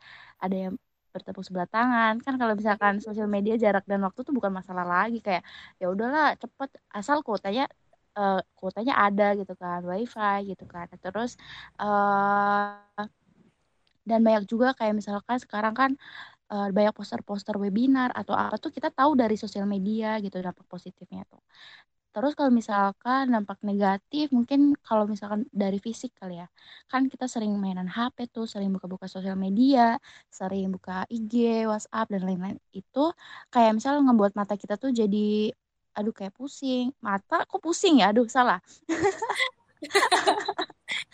[0.44, 0.74] ada yang
[1.12, 2.14] bertepuk sebelah tangan.
[2.24, 5.18] Kan kalau misalkan sosial media jarak dan waktu tuh bukan masalah lagi.
[5.26, 5.42] Kayak
[5.80, 6.68] ya udahlah cepet.
[6.98, 7.62] Asal kuotanya
[8.18, 10.86] uh, kuotanya ada gitu kan wifi gitu kan.
[11.04, 11.30] Terus
[11.80, 13.19] uh,
[14.08, 15.90] dan banyak juga kayak misalkan sekarang kan
[16.50, 21.22] uh, banyak poster-poster webinar atau apa tuh kita tahu dari sosial media gitu dampak positifnya
[21.30, 21.40] tuh.
[22.10, 26.50] Terus kalau misalkan dampak negatif mungkin kalau misalkan dari fisik kali ya.
[26.90, 29.94] Kan kita sering mainan HP tuh, sering buka-buka sosial media,
[30.26, 32.58] sering buka IG, WhatsApp dan lain-lain.
[32.74, 33.14] Itu
[33.54, 35.54] kayak misalnya ngebuat mata kita tuh jadi
[35.94, 36.90] aduh kayak pusing.
[36.98, 38.10] Mata kok pusing ya?
[38.10, 38.58] Aduh salah.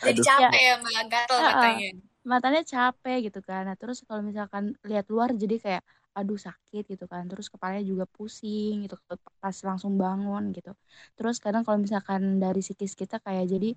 [0.07, 1.89] jadi capek ya, ya gatel matanya
[2.31, 3.63] matanya capek gitu kan.
[3.69, 5.83] Nah terus kalau misalkan lihat luar jadi kayak
[6.19, 7.23] aduh sakit gitu kan.
[7.31, 8.97] Terus kepalanya juga pusing gitu
[9.43, 10.73] pas langsung bangun gitu.
[11.17, 13.71] Terus kadang kalau misalkan dari psikis kita kayak jadi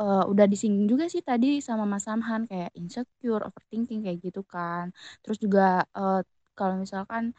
[0.00, 4.92] uh, udah disinggung juga sih tadi sama Mas Samhan kayak insecure overthinking kayak gitu kan.
[5.24, 6.20] Terus juga uh,
[6.58, 7.32] kalau misalkan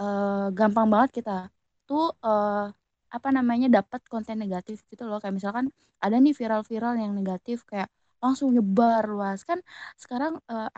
[0.00, 1.36] uh, gampang banget kita
[1.88, 2.70] tuh uh,
[3.16, 5.18] apa namanya dapat konten negatif gitu loh.
[5.22, 5.66] Kayak misalkan
[6.02, 7.88] ada nih viral-viral yang negatif kayak
[8.22, 9.42] langsung nyebar luas.
[9.42, 9.60] Kan
[10.00, 10.70] sekarang uh,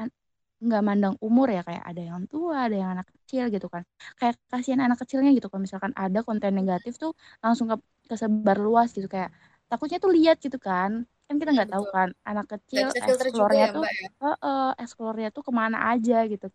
[0.58, 3.86] nggak mandang umur ya kayak ada yang tua ada yang anak kecil gitu kan.
[4.18, 7.76] Kayak kasihan anak kecilnya gitu kalau misalkan ada konten negatif tuh langsung ke
[8.10, 9.06] kesebar luas gitu.
[9.06, 9.30] Kayak
[9.70, 11.06] takutnya tuh lihat gitu kan.
[11.28, 14.08] Kan kita nggak tahu kan anak kecil eksplornya ya, tuh ya?
[14.24, 16.50] uh, uh, eksplornya tuh ke mana aja gitu.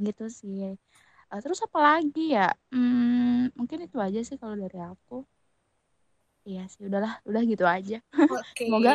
[0.00, 0.74] Gitu sih.
[1.30, 2.50] Uh, terus apa lagi ya?
[2.74, 5.22] Hmm, mungkin itu aja sih kalau dari aku
[6.46, 7.98] Iya sih, udahlah, udah gitu aja.
[8.14, 8.70] Okay.
[8.70, 8.94] semoga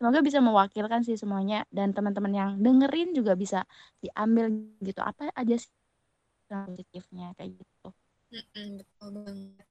[0.00, 3.68] semoga bisa mewakilkan sih semuanya dan teman-teman yang dengerin juga bisa
[4.00, 4.48] diambil
[4.80, 5.68] gitu apa aja sih
[6.48, 7.88] positifnya kayak gitu.
[8.32, 9.66] Mm-mm, betul banget.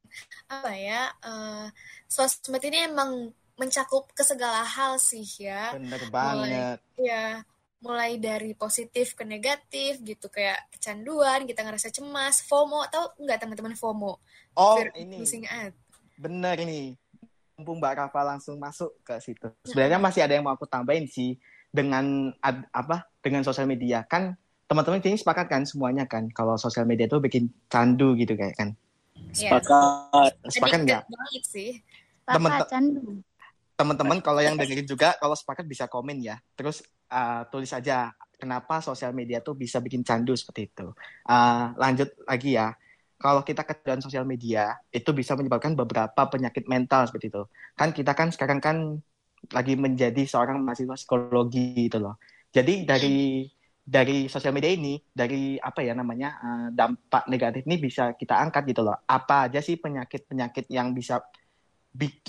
[0.47, 1.01] Apa ya?
[1.25, 1.67] Uh,
[2.05, 5.73] sosmed ini emang mencakup ke segala hal sih ya.
[5.73, 6.77] Bener banget.
[6.77, 7.25] Mulai, ya,
[7.81, 13.73] mulai dari positif ke negatif gitu kayak kecanduan, kita ngerasa cemas, FOMO, tahu nggak teman-teman
[13.73, 14.21] FOMO?
[14.55, 15.25] Oh, Fear ini.
[16.15, 16.95] Bener ini
[17.55, 19.47] mumpung Mbak Rafa langsung masuk ke situ.
[19.63, 21.39] Sebenarnya masih ada yang mau aku tambahin sih
[21.71, 24.35] dengan ad, apa dengan sosial media kan
[24.67, 28.69] teman-teman ini sepakat kan semuanya kan kalau sosial media itu bikin candu gitu kayak kan.
[29.31, 30.35] Sepakat.
[30.51, 31.01] Sepakat nggak?
[31.07, 31.79] Banget sih.
[32.25, 33.21] Sepakat, candu.
[33.75, 36.79] teman-teman kalau yang dengerin juga kalau sepakat bisa komen ya terus
[37.11, 40.95] uh, tulis aja kenapa sosial media tuh bisa bikin candu seperti itu
[41.25, 42.71] Uh, lanjut lagi ya
[43.25, 47.41] kalau kita kecanduan sosial media itu bisa menyebabkan beberapa penyakit mental seperti itu.
[47.73, 49.01] Kan kita kan sekarang kan
[49.49, 52.21] lagi menjadi seorang mahasiswa psikologi gitu loh.
[52.53, 53.49] Jadi dari
[53.81, 58.69] dari sosial media ini dari apa ya namanya uh, dampak negatif ini bisa kita angkat
[58.69, 58.93] gitu loh.
[59.09, 61.25] Apa aja sih penyakit penyakit yang bisa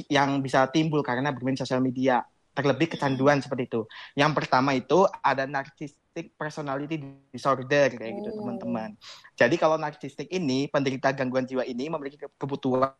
[0.08, 2.24] yang bisa timbul karena bermain sosial media
[2.56, 3.84] terlebih kecanduan seperti itu.
[4.16, 6.96] Yang pertama itu ada narcissistic personality
[7.28, 8.36] disorder kayak gitu Oh.
[8.40, 8.96] teman-teman.
[9.36, 12.96] Jadi kalau narcissistic ini penderita gangguan jiwa ini memiliki ke- kebutuhan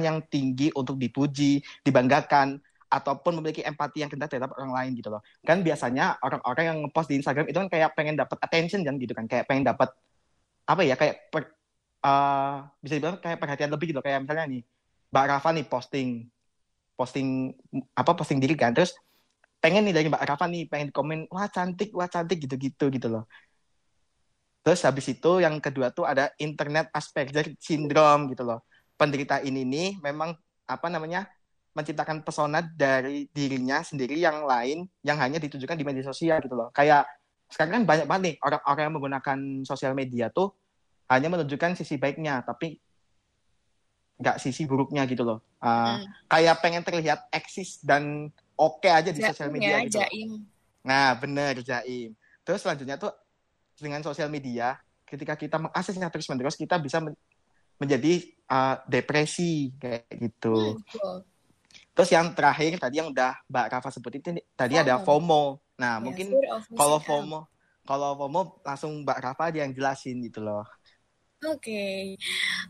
[0.00, 2.56] yang tinggi untuk dipuji dibanggakan
[2.88, 5.20] ataupun memiliki empati yang rendah terhadap orang lain gitu loh.
[5.44, 9.12] Kan biasanya orang-orang yang ngepost di Instagram itu kan kayak pengen dapat attention kan gitu
[9.12, 9.28] kan.
[9.28, 9.92] Kayak pengen dapat
[10.64, 11.52] apa ya kayak per-
[12.00, 14.62] eh, bisa dibilang kayak perhatian lebih gitu kayak misalnya nih
[15.12, 16.08] Mbak Rafa nih posting
[16.94, 17.52] posting
[17.94, 18.74] apa posting diri kan.
[18.74, 18.94] Terus
[19.62, 23.24] pengen nih dari Mbak Rafa nih pengen komen wah cantik wah cantik gitu-gitu gitu loh.
[24.64, 28.64] Terus habis itu yang kedua tuh ada internet Asperger syndrome gitu loh.
[28.96, 30.32] Penderita ini nih memang
[30.64, 31.28] apa namanya
[31.74, 36.72] menciptakan pesona dari dirinya sendiri yang lain yang hanya ditujukan di media sosial gitu loh.
[36.72, 37.04] Kayak
[37.50, 39.38] sekarang kan banyak banget nih orang-orang yang menggunakan
[39.68, 40.56] sosial media tuh
[41.12, 42.80] hanya menunjukkan sisi baiknya tapi
[44.14, 46.04] nggak sisi buruknya gitu loh Uh, Hmm.
[46.28, 49.96] kayak pengen terlihat eksis dan oke aja di sosial Jaim media ya, gitu.
[49.96, 50.30] jaim.
[50.84, 52.12] Nah, bener Jaim.
[52.44, 53.16] Terus selanjutnya tuh
[53.80, 54.76] dengan sosial media,
[55.08, 57.16] ketika kita mengaksesnya terus-menerus, kita bisa men-
[57.80, 60.76] menjadi uh, depresi kayak gitu.
[61.00, 61.24] Hmm.
[61.96, 65.64] Terus yang terakhir tadi yang udah Mbak Rafa sebutin itu tadi ada FOMO.
[65.80, 66.26] Nah, Ya, mungkin
[66.76, 67.00] kalau.
[67.00, 67.40] FOMO
[67.88, 70.68] kalau FOMO langsung Mbak Rafa aja yang jelasin gitu loh.
[71.44, 72.16] Oke,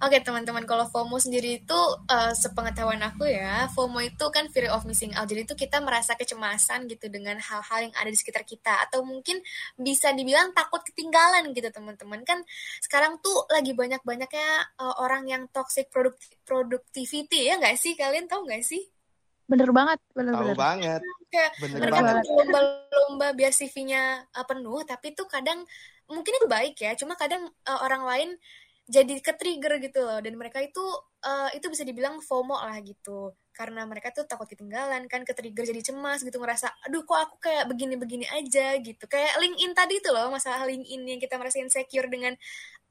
[0.02, 0.66] oke teman-teman.
[0.66, 1.78] Kalau FOMO sendiri itu
[2.10, 5.30] eh, sepengetahuan aku ya, FOMO itu kan fear of missing out.
[5.30, 9.38] Jadi itu kita merasa kecemasan gitu dengan hal-hal yang ada di sekitar kita, atau mungkin
[9.78, 12.26] bisa dibilang takut ketinggalan gitu teman-teman.
[12.26, 12.42] Kan
[12.82, 14.48] sekarang tuh lagi banyak-banyaknya
[14.82, 17.94] eh, orang yang toxic product productivity ya nggak sih?
[17.94, 18.82] Kalian tahu nggak sih?
[19.44, 20.56] Bener banget, Tahu bener-bener.
[20.56, 22.24] banget, Kayak bener mereka banget.
[22.24, 24.02] tuh lomba-lomba biar CV-nya
[24.32, 25.60] uh, penuh tapi tuh kadang
[26.08, 28.30] mungkin itu baik ya cuma kadang uh, orang lain
[28.84, 30.18] jadi ke trigger gitu loh.
[30.20, 30.82] Dan mereka itu
[31.24, 33.32] uh, itu bisa dibilang FOMO lah gitu.
[33.54, 37.36] Karena mereka tuh takut ketinggalan kan ke trigger jadi cemas gitu ngerasa aduh kok aku
[37.50, 39.04] kayak begini-begini aja gitu.
[39.08, 42.34] Kayak LinkedIn tadi tuh loh masalah LinkedIn yang kita merasa insecure dengan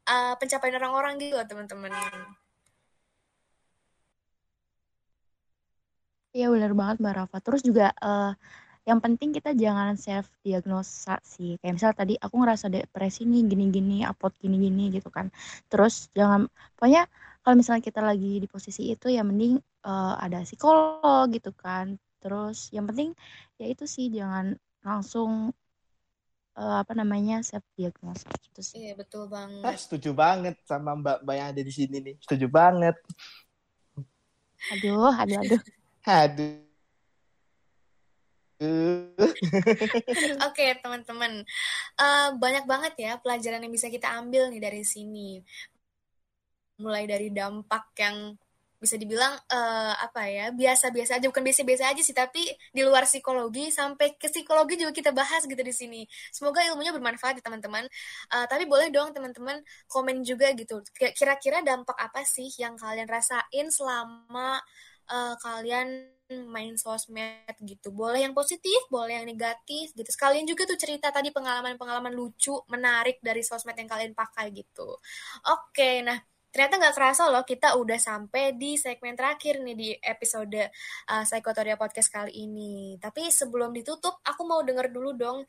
[0.10, 1.91] uh, pencapaian orang-orang gitu loh teman-teman.
[6.34, 7.38] Iya bener banget Mbak Rafa.
[7.46, 8.32] Terus juga eh,
[8.89, 11.55] yang penting kita jangan self diagnosa sih.
[11.59, 15.31] Kayak misal tadi aku ngerasa depresi nih gini-gini, upload gini-gini gitu kan.
[15.71, 17.07] Terus jangan pokoknya
[17.43, 21.95] kalau misalnya kita lagi di posisi itu ya mending eh, ada psikolog gitu kan.
[22.21, 23.09] Terus yang penting
[23.59, 25.55] ya itu sih jangan langsung
[26.59, 28.81] eh, apa namanya self diagnosa gitu sih.
[28.81, 29.23] iya betul
[29.67, 32.15] Ah, banget setuju banget sama Mbak-mbak yang ada di sini nih.
[32.23, 32.95] Setuju banget.
[34.71, 35.61] Aduh, aduh, aduh.
[36.07, 36.62] Aduh.
[40.47, 41.32] Oke, teman-teman.
[41.99, 45.43] Eh, banyak banget ya pelajaran yang bisa kita ambil nih dari sini.
[46.82, 48.34] Mulai dari dampak yang
[48.84, 52.43] bisa dibilang eh, apa ya biasa-biasa aja bukan biasa-biasa aja sih tapi
[52.76, 56.03] di luar psikologi sampai ke psikologi juga kita bahas gitu di sini
[56.36, 57.88] semoga ilmunya bermanfaat ya teman-teman
[58.28, 63.07] Eh, tapi boleh dong teman-teman komen juga gitu Kira- kira-kira dampak apa sih yang kalian
[63.07, 64.59] rasain selama
[65.10, 66.14] eh, kalian
[66.49, 67.93] main sosmed gitu.
[67.93, 70.10] Boleh yang positif, boleh yang negatif gitu.
[70.10, 74.97] Sekalian juga tuh cerita tadi pengalaman-pengalaman lucu, menarik dari sosmed yang kalian pakai gitu.
[75.45, 76.18] Oke, nah
[76.54, 80.70] ternyata nggak kerasa loh kita udah sampai di segmen terakhir nih di episode
[81.10, 82.97] uh, Psikotoria Podcast kali ini.
[82.97, 85.45] Tapi sebelum ditutup, aku mau denger dulu dong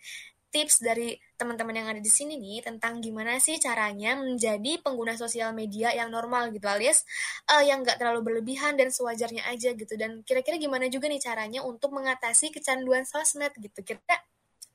[0.55, 5.51] tips dari teman-teman yang ada di sini nih tentang gimana sih caranya menjadi pengguna sosial
[5.51, 7.03] media yang normal gitu alias
[7.51, 11.67] eh, yang nggak terlalu berlebihan dan sewajarnya aja gitu dan kira-kira gimana juga nih caranya
[11.67, 13.99] untuk mengatasi kecanduan sosmed gitu kira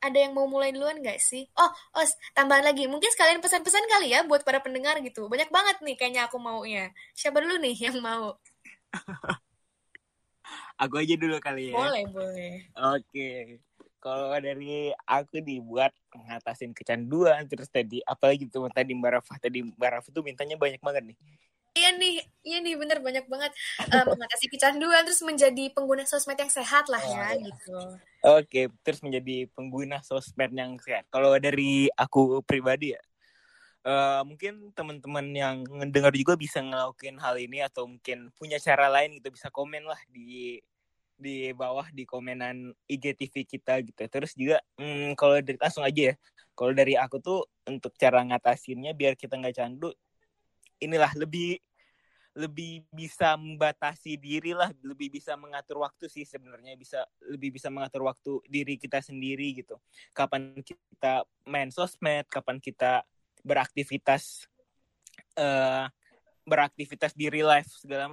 [0.00, 1.44] ada yang mau mulai duluan nggak sih?
[1.60, 2.88] Oh, oh, tambahan lagi.
[2.88, 5.28] Mungkin sekalian pesan-pesan kali ya buat para pendengar gitu.
[5.28, 6.88] Banyak banget nih kayaknya aku maunya.
[7.12, 8.32] Siapa dulu nih yang mau?
[10.80, 11.76] Aku aja dulu kali ya.
[11.76, 12.54] Boleh, boleh.
[12.96, 13.60] Oke.
[14.00, 19.90] Kalau dari aku dibuat ngatasin kecanduan terus tadi apalagi tuh tadi Mbak Rafa tadi Mbak
[20.00, 21.18] Rafa tuh mintanya banyak banget nih.
[21.70, 23.54] Iya nih, iya nih bener banyak banget
[23.94, 27.46] uh, mengatasi kecanduan terus menjadi pengguna sosmed yang sehat lah ya Oh, iya.
[27.46, 27.78] gitu.
[28.26, 31.06] Oke, terus menjadi pengguna sosmed yang sehat.
[31.14, 33.00] Kalau dari aku pribadi ya,
[33.86, 39.22] uh, mungkin teman-teman yang ngedengar juga bisa ngelakuin hal ini atau mungkin punya cara lain
[39.22, 40.58] gitu bisa komen lah di
[41.20, 44.02] di bawah di komenan IGTV kita gitu.
[44.08, 46.14] Terus juga hmm, kalau dari langsung aja ya.
[46.56, 49.92] Kalau dari aku tuh untuk cara ngatasinnya biar kita nggak candu
[50.80, 51.60] inilah lebih
[52.30, 58.06] lebih bisa membatasi diri lah, lebih bisa mengatur waktu sih sebenarnya bisa lebih bisa mengatur
[58.06, 59.76] waktu diri kita sendiri gitu.
[60.14, 63.02] Kapan kita main sosmed, kapan kita
[63.42, 64.46] beraktivitas
[65.36, 65.90] uh,
[66.46, 68.08] beraktivitas di real life segala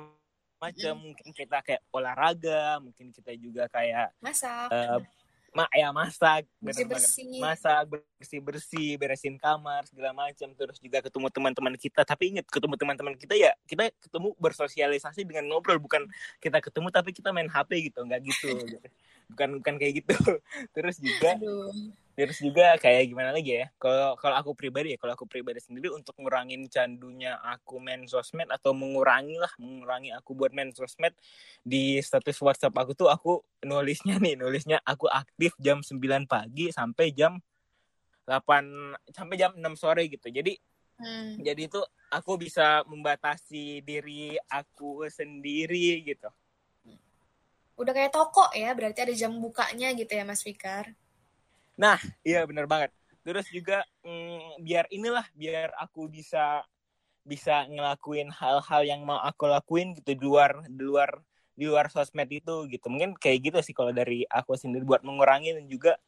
[0.57, 1.03] macam mm.
[1.05, 4.69] mungkin kita kayak olahraga mungkin kita juga kayak masak.
[4.73, 4.99] uh,
[5.55, 11.27] ma ya masak bersih bersih masak bersih bersih beresin kamar segala macam terus juga ketemu
[11.33, 12.01] teman-teman kita.
[12.05, 16.05] Tapi ingat ketemu teman-teman kita ya kita ketemu bersosialisasi dengan ngobrol bukan
[16.37, 18.47] kita ketemu tapi kita main HP gitu nggak gitu
[19.27, 20.15] bukan bukan kayak gitu
[20.75, 21.91] terus juga Aduh.
[22.17, 25.91] terus juga kayak gimana lagi ya kalau kalau aku pribadi ya kalau aku pribadi sendiri
[25.91, 31.13] untuk ngurangin candunya aku main sosmed atau mengurangi lah mengurangi aku buat main sosmed
[31.61, 37.11] di status WhatsApp aku tuh aku nulisnya nih nulisnya aku aktif jam 9 pagi sampai
[37.11, 37.37] jam
[38.25, 40.55] 8 sampai jam 6 sore gitu jadi
[41.03, 41.43] hmm.
[41.43, 46.31] jadi itu aku bisa membatasi diri aku sendiri gitu
[47.77, 50.97] udah kayak toko ya berarti ada jam bukanya gitu ya Mas Fikar.
[51.77, 52.89] Nah iya bener banget.
[53.21, 56.65] Terus juga mm, biar inilah biar aku bisa
[57.21, 61.21] bisa ngelakuin hal-hal yang mau aku lakuin gitu di luar di luar
[61.53, 62.89] di luar sosmed itu gitu.
[62.89, 66.01] Mungkin kayak gitu sih kalau dari aku sendiri buat mengurangi dan juga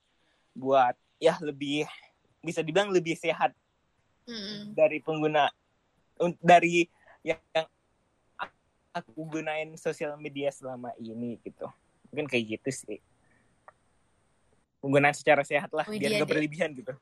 [0.58, 1.86] buat ya lebih
[2.42, 3.54] bisa dibilang lebih sehat
[4.26, 4.74] mm-hmm.
[4.74, 5.52] dari pengguna
[6.40, 6.88] dari
[7.22, 7.40] yang
[8.94, 11.70] aku gunain sosial media selama ini gitu.
[12.10, 13.00] Mungkin kayak gitu sih.
[14.80, 16.96] Penggunaan secara sehat lah biar gak berlebihan gitu.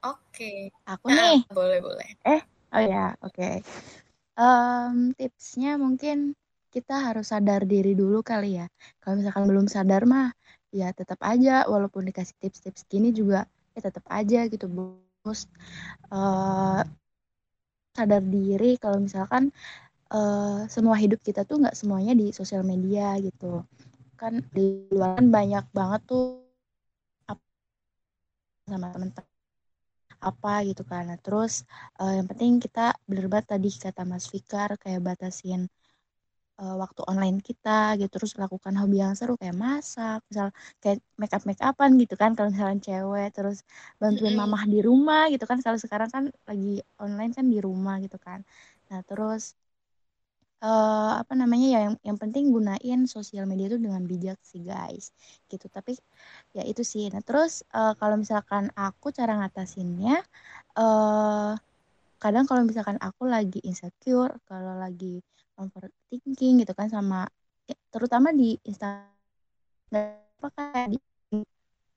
[0.00, 0.16] Oke.
[0.32, 0.58] Okay.
[0.88, 1.40] aku nah, nih.
[1.52, 2.08] boleh boleh.
[2.24, 2.40] Eh?
[2.72, 3.34] Oh ya oke.
[3.34, 3.54] Okay.
[4.38, 6.32] um, tipsnya mungkin
[6.70, 8.66] kita harus sadar diri dulu kali ya.
[9.02, 10.32] Kalau misalkan belum sadar mah
[10.70, 13.44] ya tetap aja walaupun dikasih tips-tips gini juga
[13.74, 15.50] ya tetap aja gitu bos.
[16.08, 16.80] Uh,
[17.92, 19.50] sadar diri kalau misalkan
[20.14, 23.64] uh, semua hidup kita tuh nggak semuanya di sosial media gitu.
[24.18, 26.44] Kan di luar kan banyak banget tuh
[28.70, 29.26] sama teman-teman
[30.20, 31.08] apa gitu kan.
[31.10, 31.64] Nah, terus
[31.98, 35.66] uh, yang penting kita bener tadi kata Mas Fikar kayak batasin
[36.60, 38.20] uh, waktu online kita gitu.
[38.20, 40.52] Terus lakukan hobi yang seru kayak masak misal
[40.84, 43.28] kayak make up make upan gitu kan kalau misalnya cewek.
[43.32, 43.64] Terus
[43.96, 45.58] bantuin mamah di rumah gitu kan.
[45.64, 48.44] Kalau sekarang kan lagi online kan di rumah gitu kan.
[48.92, 49.56] Nah terus
[50.60, 55.12] uh, apa namanya ya yang yang penting gunain sosial media itu dengan bijak sih guys.
[55.48, 55.66] Gitu.
[55.68, 55.96] Tapi
[56.56, 57.08] ya itu sih.
[57.12, 60.20] Nah terus uh, kalau misalkan aku cara ngatasinnya
[60.76, 61.52] uh,
[62.20, 65.24] kadang kalau misalkan aku lagi insecure kalau lagi
[65.56, 67.28] overthinking gitu kan sama
[67.68, 70.20] ya, terutama di Instagram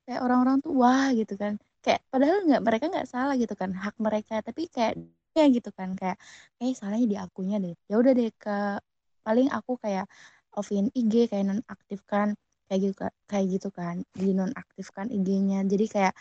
[0.03, 1.59] kayak orang-orang tuh wah gitu kan.
[1.83, 4.39] Kayak padahal nggak mereka nggak salah gitu kan hak mereka.
[4.43, 6.17] Tapi kayak ya gitu kan kayak
[6.61, 7.73] eh salahnya di akunya deh.
[7.89, 8.77] Ya udah deh ke
[9.25, 10.05] paling aku kayak
[10.53, 12.37] offin IG kayak nonaktifkan
[12.69, 12.93] kayak gitu
[13.25, 16.13] kayak gitu kan di nonaktifkan IG-nya jadi kayak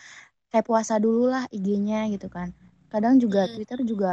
[0.52, 2.50] kayak puasa dulu lah IG-nya gitu kan.
[2.88, 3.52] Kadang juga hmm.
[3.56, 4.12] Twitter juga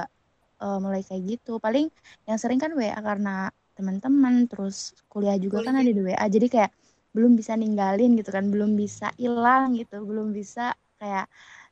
[0.60, 1.60] uh, mulai kayak gitu.
[1.60, 1.88] Paling
[2.28, 5.72] yang sering kan WA karena teman-teman terus kuliah juga kuliah.
[5.72, 6.72] kan ada di WA jadi kayak
[7.16, 11.26] belum bisa ninggalin gitu kan belum bisa hilang gitu belum bisa kayak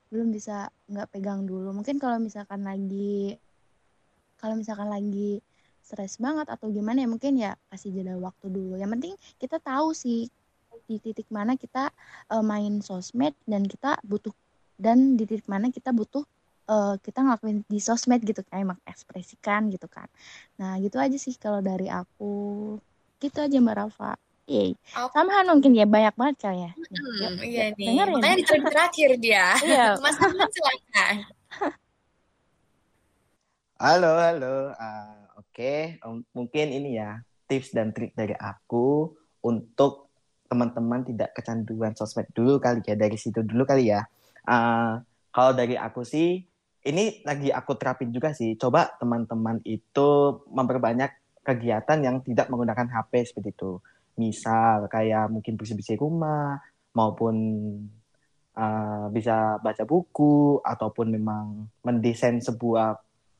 [0.07, 1.75] belum bisa nggak pegang dulu.
[1.75, 3.35] Mungkin kalau misalkan lagi
[4.37, 5.41] kalau misalkan lagi
[5.81, 8.75] stres banget atau gimana ya mungkin ya kasih jeda waktu dulu.
[8.75, 10.27] Yang penting kita tahu sih
[10.87, 11.91] di titik mana kita
[12.31, 14.31] uh, main sosmed dan kita butuh
[14.79, 16.23] dan di titik mana kita butuh
[16.69, 20.07] uh, kita ngelakuin di sosmed gitu kayak mengekspresikan gitu kan.
[20.59, 22.75] Nah gitu aja sih kalau dari aku.
[23.17, 24.13] Gitu aja mbak Rafa
[24.47, 25.11] Iya, okay.
[25.11, 26.71] sama mungkin ya banyak banget kali ya.
[26.71, 27.87] Hmm, iya nih.
[27.91, 29.45] Dengar Makanya di terakhir dia.
[29.67, 29.85] Iya.
[30.03, 31.15] Mas Ahmad silakan.
[33.83, 34.73] Halo, halo.
[34.73, 35.81] Uh, Oke, okay.
[36.01, 39.13] um, mungkin ini ya tips dan trik dari aku
[39.45, 40.09] untuk
[40.49, 44.01] teman-teman tidak kecanduan sosmed dulu kali ya dari situ dulu kali ya.
[44.49, 44.97] Uh,
[45.29, 46.41] kalau dari aku sih
[46.87, 48.57] ini lagi aku terapin juga sih.
[48.57, 53.77] Coba teman-teman itu memperbanyak kegiatan yang tidak menggunakan HP seperti itu
[54.17, 56.57] misal kayak mungkin bersih-bersih rumah
[56.97, 57.35] maupun
[58.57, 62.97] uh, bisa baca buku ataupun memang mendesain sebuah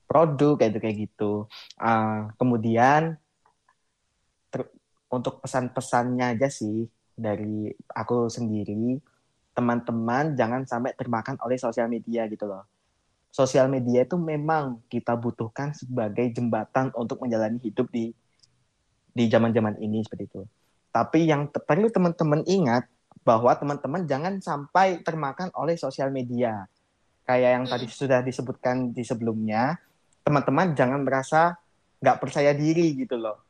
[0.08, 1.34] produk kayak itu kayak gitu.
[1.82, 3.18] Uh, kemudian
[5.08, 9.00] untuk pesan-pesannya aja sih dari aku sendiri,
[9.56, 12.64] teman-teman jangan sampai termakan oleh sosial media gitu loh.
[13.28, 18.10] sosial media itu memang kita butuhkan sebagai jembatan untuk menjalani hidup di
[19.14, 20.42] di zaman-zaman ini seperti itu.
[20.98, 22.90] Tapi yang perlu teman-teman ingat
[23.22, 26.66] bahwa teman-teman jangan sampai termakan oleh sosial media.
[27.22, 29.78] Kayak yang tadi sudah disebutkan di sebelumnya,
[30.26, 31.54] teman-teman jangan merasa
[32.02, 33.46] nggak percaya diri gitu loh.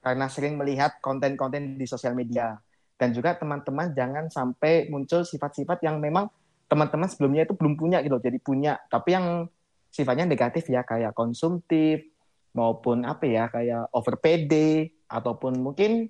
[0.00, 2.56] Karena sering melihat konten-konten di sosial media.
[2.96, 6.32] Dan juga teman-teman jangan sampai muncul sifat-sifat yang memang
[6.64, 8.80] teman-teman sebelumnya itu belum punya gitu, jadi punya.
[8.88, 9.44] Tapi yang
[9.92, 12.08] sifatnya negatif ya, kayak konsumtif,
[12.56, 16.08] maupun apa ya, kayak over PD, ataupun mungkin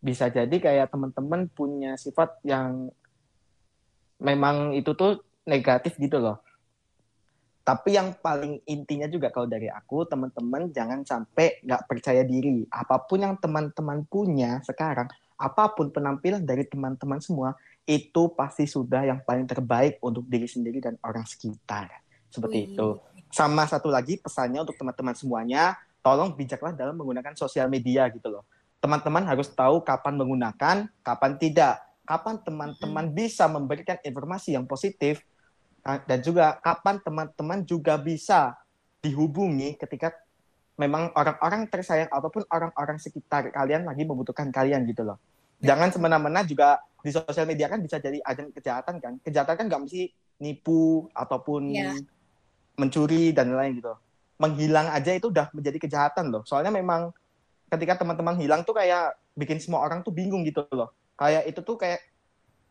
[0.00, 2.88] bisa jadi kayak teman-teman punya sifat yang
[4.20, 6.40] memang itu tuh negatif gitu loh.
[7.60, 12.64] Tapi yang paling intinya juga kalau dari aku, teman-teman jangan sampai nggak percaya diri.
[12.72, 19.04] Apa pun yang teman-teman punya sekarang, apa pun penampilan dari teman-teman semua, itu pasti sudah
[19.04, 22.00] yang paling terbaik untuk diri sendiri dan orang sekitar.
[22.32, 22.68] Seperti Wih.
[22.74, 22.88] itu.
[23.30, 28.48] Sama satu lagi pesannya untuk teman-teman semuanya, tolong bijaklah dalam menggunakan sosial media gitu loh.
[28.80, 31.84] Teman-teman harus tahu kapan menggunakan, kapan tidak.
[32.08, 33.14] Kapan teman-teman hmm.
[33.14, 35.22] bisa memberikan informasi yang positif,
[35.84, 38.58] dan juga kapan teman-teman juga bisa
[39.00, 40.12] dihubungi ketika
[40.76, 45.20] memang orang-orang tersayang ataupun orang-orang sekitar kalian lagi membutuhkan kalian gitu loh.
[45.60, 49.12] Jangan semena-mena juga di sosial media kan bisa jadi ajang kejahatan kan.
[49.20, 50.08] Kejahatan kan nggak mesti
[50.40, 51.96] nipu ataupun yeah.
[52.80, 53.92] mencuri dan lain-lain gitu
[54.40, 56.42] menghilang aja itu udah menjadi kejahatan loh.
[56.48, 57.12] Soalnya memang
[57.70, 60.90] ketika teman-teman hilang tuh kayak bikin semua orang tuh bingung gitu loh.
[61.14, 62.02] Kayak itu tuh kayak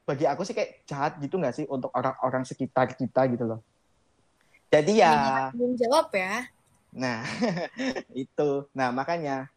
[0.03, 3.59] bagi aku sih kayak jahat gitu nggak sih untuk orang-orang sekitar kita gitu loh.
[4.69, 5.49] Jadi ya.
[5.55, 6.45] Belum jawab ya.
[6.93, 7.23] Nah
[8.13, 9.47] itu, nah makanya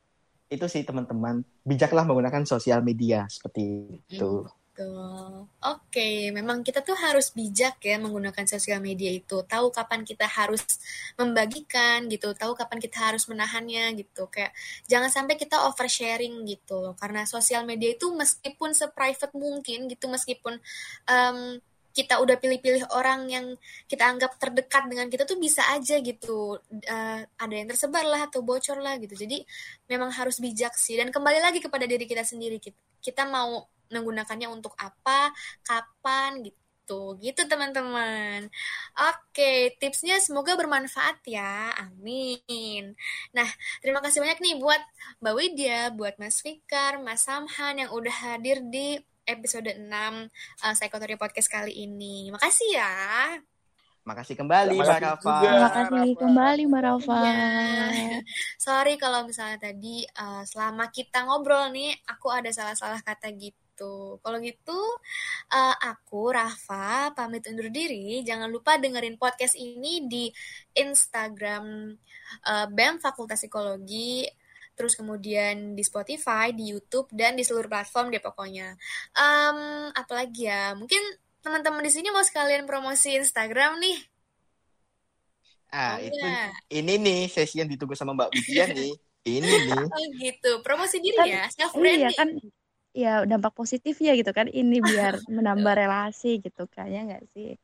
[0.53, 4.47] itu sih teman-teman bijaklah menggunakan sosial media seperti itu.
[4.47, 4.62] Hmm.
[4.73, 5.53] Betul.
[5.69, 9.45] Oke, memang kita tuh harus bijak ya menggunakan sosial media itu.
[9.45, 10.65] Tahu kapan kita harus
[11.21, 14.33] membagikan gitu, tahu kapan kita harus menahannya gitu.
[14.33, 14.57] Kayak
[14.89, 16.97] jangan sampai kita oversharing gitu loh.
[16.97, 20.57] Karena sosial media itu meskipun seprivate mungkin gitu, meskipun
[21.05, 21.61] um,
[21.93, 23.47] kita udah pilih-pilih orang yang
[23.85, 26.57] kita anggap terdekat dengan kita tuh bisa aja gitu
[26.89, 29.45] uh, ada yang tersebar lah atau bocor lah gitu jadi
[29.93, 32.57] memang harus bijak sih dan kembali lagi kepada diri kita sendiri
[33.05, 35.31] kita mau menggunakannya untuk apa,
[35.63, 36.61] kapan gitu
[37.23, 38.51] gitu teman-teman.
[39.15, 41.73] Oke, tipsnya semoga bermanfaat ya.
[41.79, 42.99] Amin.
[43.33, 43.49] Nah,
[43.81, 44.83] terima kasih banyak nih buat
[45.23, 50.75] Mbak Widya, buat Mas Fikar, Mas Samhan yang udah hadir di episode 6 uh, eh,
[50.75, 52.29] Psikotori Podcast kali ini.
[52.35, 52.93] Makasih ya.
[54.03, 55.35] Makasih kembali Mbak Rafa.
[55.47, 57.19] Terima kasih kembali Mbak Rafa.
[57.23, 58.19] Ya.
[58.59, 64.23] Sorry kalau misalnya tadi uh, selama kita ngobrol nih aku ada salah-salah kata gitu gitu.
[64.23, 64.81] Kalau gitu,
[65.51, 68.23] uh, aku Rafa pamit undur diri.
[68.23, 70.31] Jangan lupa dengerin podcast ini di
[70.79, 71.91] Instagram
[72.47, 74.23] uh, BEM Fakultas Psikologi
[74.73, 78.73] terus kemudian di Spotify, di YouTube dan di seluruh platform deh pokoknya.
[79.13, 80.97] Um, apalagi ya, mungkin
[81.45, 83.99] teman-teman di sini mau sekalian promosi Instagram nih.
[85.77, 86.49] Ah, oh, itu ya.
[86.73, 88.93] ini nih sesi yang ditunggu sama Mbak Widya nih.
[89.29, 89.77] Ini nih.
[89.93, 92.09] Oh gitu, promosi diri kan, ya, self branding.
[92.09, 92.29] Iya kan
[92.93, 97.57] ya dampak positifnya gitu kan ini biar menambah relasi gitu kan ya nggak sih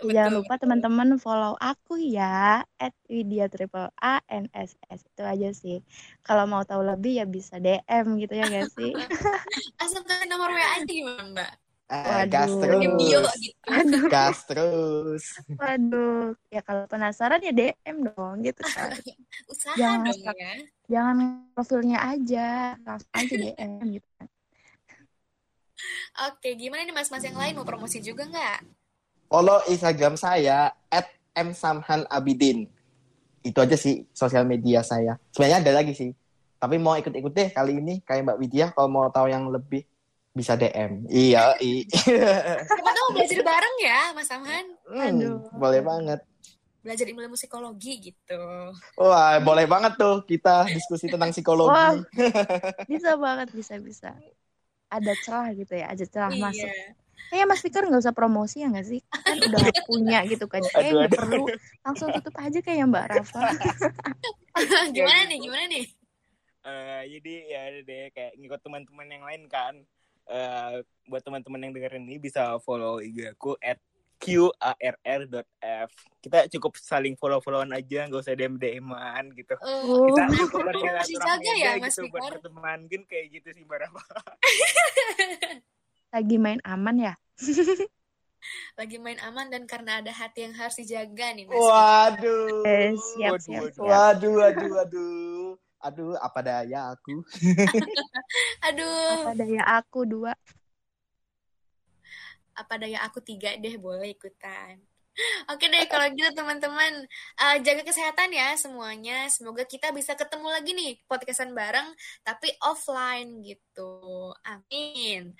[0.00, 5.22] betul, jangan lupa teman-teman follow aku ya at Widya Triple A N S S itu
[5.22, 5.84] aja sih
[6.24, 8.92] kalau mau tahu lebih ya bisa DM gitu ya nggak sih
[9.84, 11.52] asal ke nomor WA aja gimana mbak
[11.90, 12.86] Uh, gas terus.
[12.86, 13.98] Bio, gitu.
[14.06, 15.22] Gas terus.
[15.58, 18.94] Waduh, ya kalau penasaran ya DM dong gitu kan.
[19.50, 20.54] Usaha jangan dong ya.
[20.86, 21.16] Jangan
[21.50, 24.30] profilnya aja, langsung aja DM gitu kan.
[26.30, 28.58] Oke, gimana nih mas-mas yang lain mau promosi juga nggak?
[29.30, 31.06] Follow Instagram saya at
[31.38, 32.66] msamhanabidin.
[33.40, 35.16] Itu aja sih sosial media saya.
[35.32, 36.10] Sebenarnya ada lagi sih.
[36.60, 39.86] Tapi mau ikut-ikut deh kali ini kayak Mbak Widya kalau mau tahu yang lebih
[40.36, 41.08] bisa DM.
[41.08, 41.88] Iya, i.
[42.68, 44.66] Siapa tahu belajar bareng ya, Mas Samhan?
[44.84, 45.38] Hmm, Aduh.
[45.56, 46.20] Boleh banget.
[46.80, 48.42] Belajar ilmu psikologi gitu.
[48.96, 51.72] Wah, boleh banget tuh kita diskusi tentang psikologi.
[51.72, 51.96] Wah,
[52.90, 54.10] bisa banget, bisa bisa
[54.90, 56.42] ada celah gitu ya, ada celah iya.
[56.42, 56.70] masuk.
[57.30, 59.00] Kayaknya Mas Fikar nggak usah promosi ya nggak sih?
[59.06, 60.66] Kan udah punya gitu kan.
[60.66, 61.46] Kayak nggak perlu
[61.86, 63.40] langsung tutup aja kayak Mbak Rafa.
[64.96, 65.38] gimana nih?
[65.38, 65.86] Gimana nih?
[66.60, 69.74] Uh, jadi ya deh kayak ngikut teman-teman yang lain kan.
[70.30, 73.78] Uh, buat teman-teman yang dengerin ini bisa follow IG aku at
[74.20, 75.90] qarr.f
[76.20, 80.12] kita cukup saling follow-followan aja nggak usah DM DM-an gitu oh.
[80.12, 83.96] kita cukup bersilaturahmi ya, Mas gitu buat berteman kan kayak gitu sih berapa
[86.14, 87.14] lagi main aman ya
[88.78, 91.60] lagi main aman dan karena ada hati yang harus dijaga nih Mas.
[91.60, 92.64] Waduh.
[92.64, 93.74] Eh, siap, Waduh, siap, waduh.
[93.76, 93.84] siap.
[93.84, 95.50] Waduh, waduh, waduh.
[95.80, 97.24] Aduh, apa daya aku.
[98.68, 100.36] Aduh, Apa daya aku dua.
[102.56, 104.80] Apa daya aku tiga deh boleh ikutan.
[105.50, 107.04] Oke deh kalau gitu teman-teman
[107.40, 109.26] eh, jaga kesehatan ya semuanya.
[109.28, 111.88] Semoga kita bisa ketemu lagi nih podcastan bareng
[112.24, 114.32] tapi offline gitu.
[114.46, 115.34] Amin.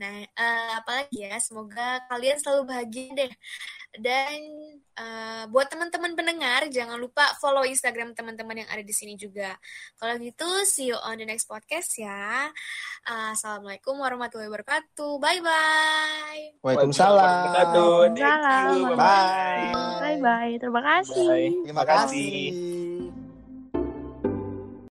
[0.00, 3.32] Nah eh, apalagi ya semoga kalian selalu bahagia deh.
[3.90, 4.38] Dan
[4.94, 9.50] eh, buat teman-teman pendengar jangan lupa follow Instagram teman-teman yang ada di sini juga.
[9.98, 12.46] Kalau gitu see you on the next podcast ya.
[13.06, 15.12] Eh, Assalamualaikum warahmatullahi wabarakatuh.
[15.18, 16.42] Bye bye.
[16.62, 17.50] Waalaikumsalam.
[17.50, 18.94] Waalaikumsalam.
[18.94, 19.72] Bye.
[19.74, 20.52] Bye bye.
[20.62, 21.26] Terima kasih.
[21.26, 21.50] Bye.
[21.66, 22.79] Terima kasih.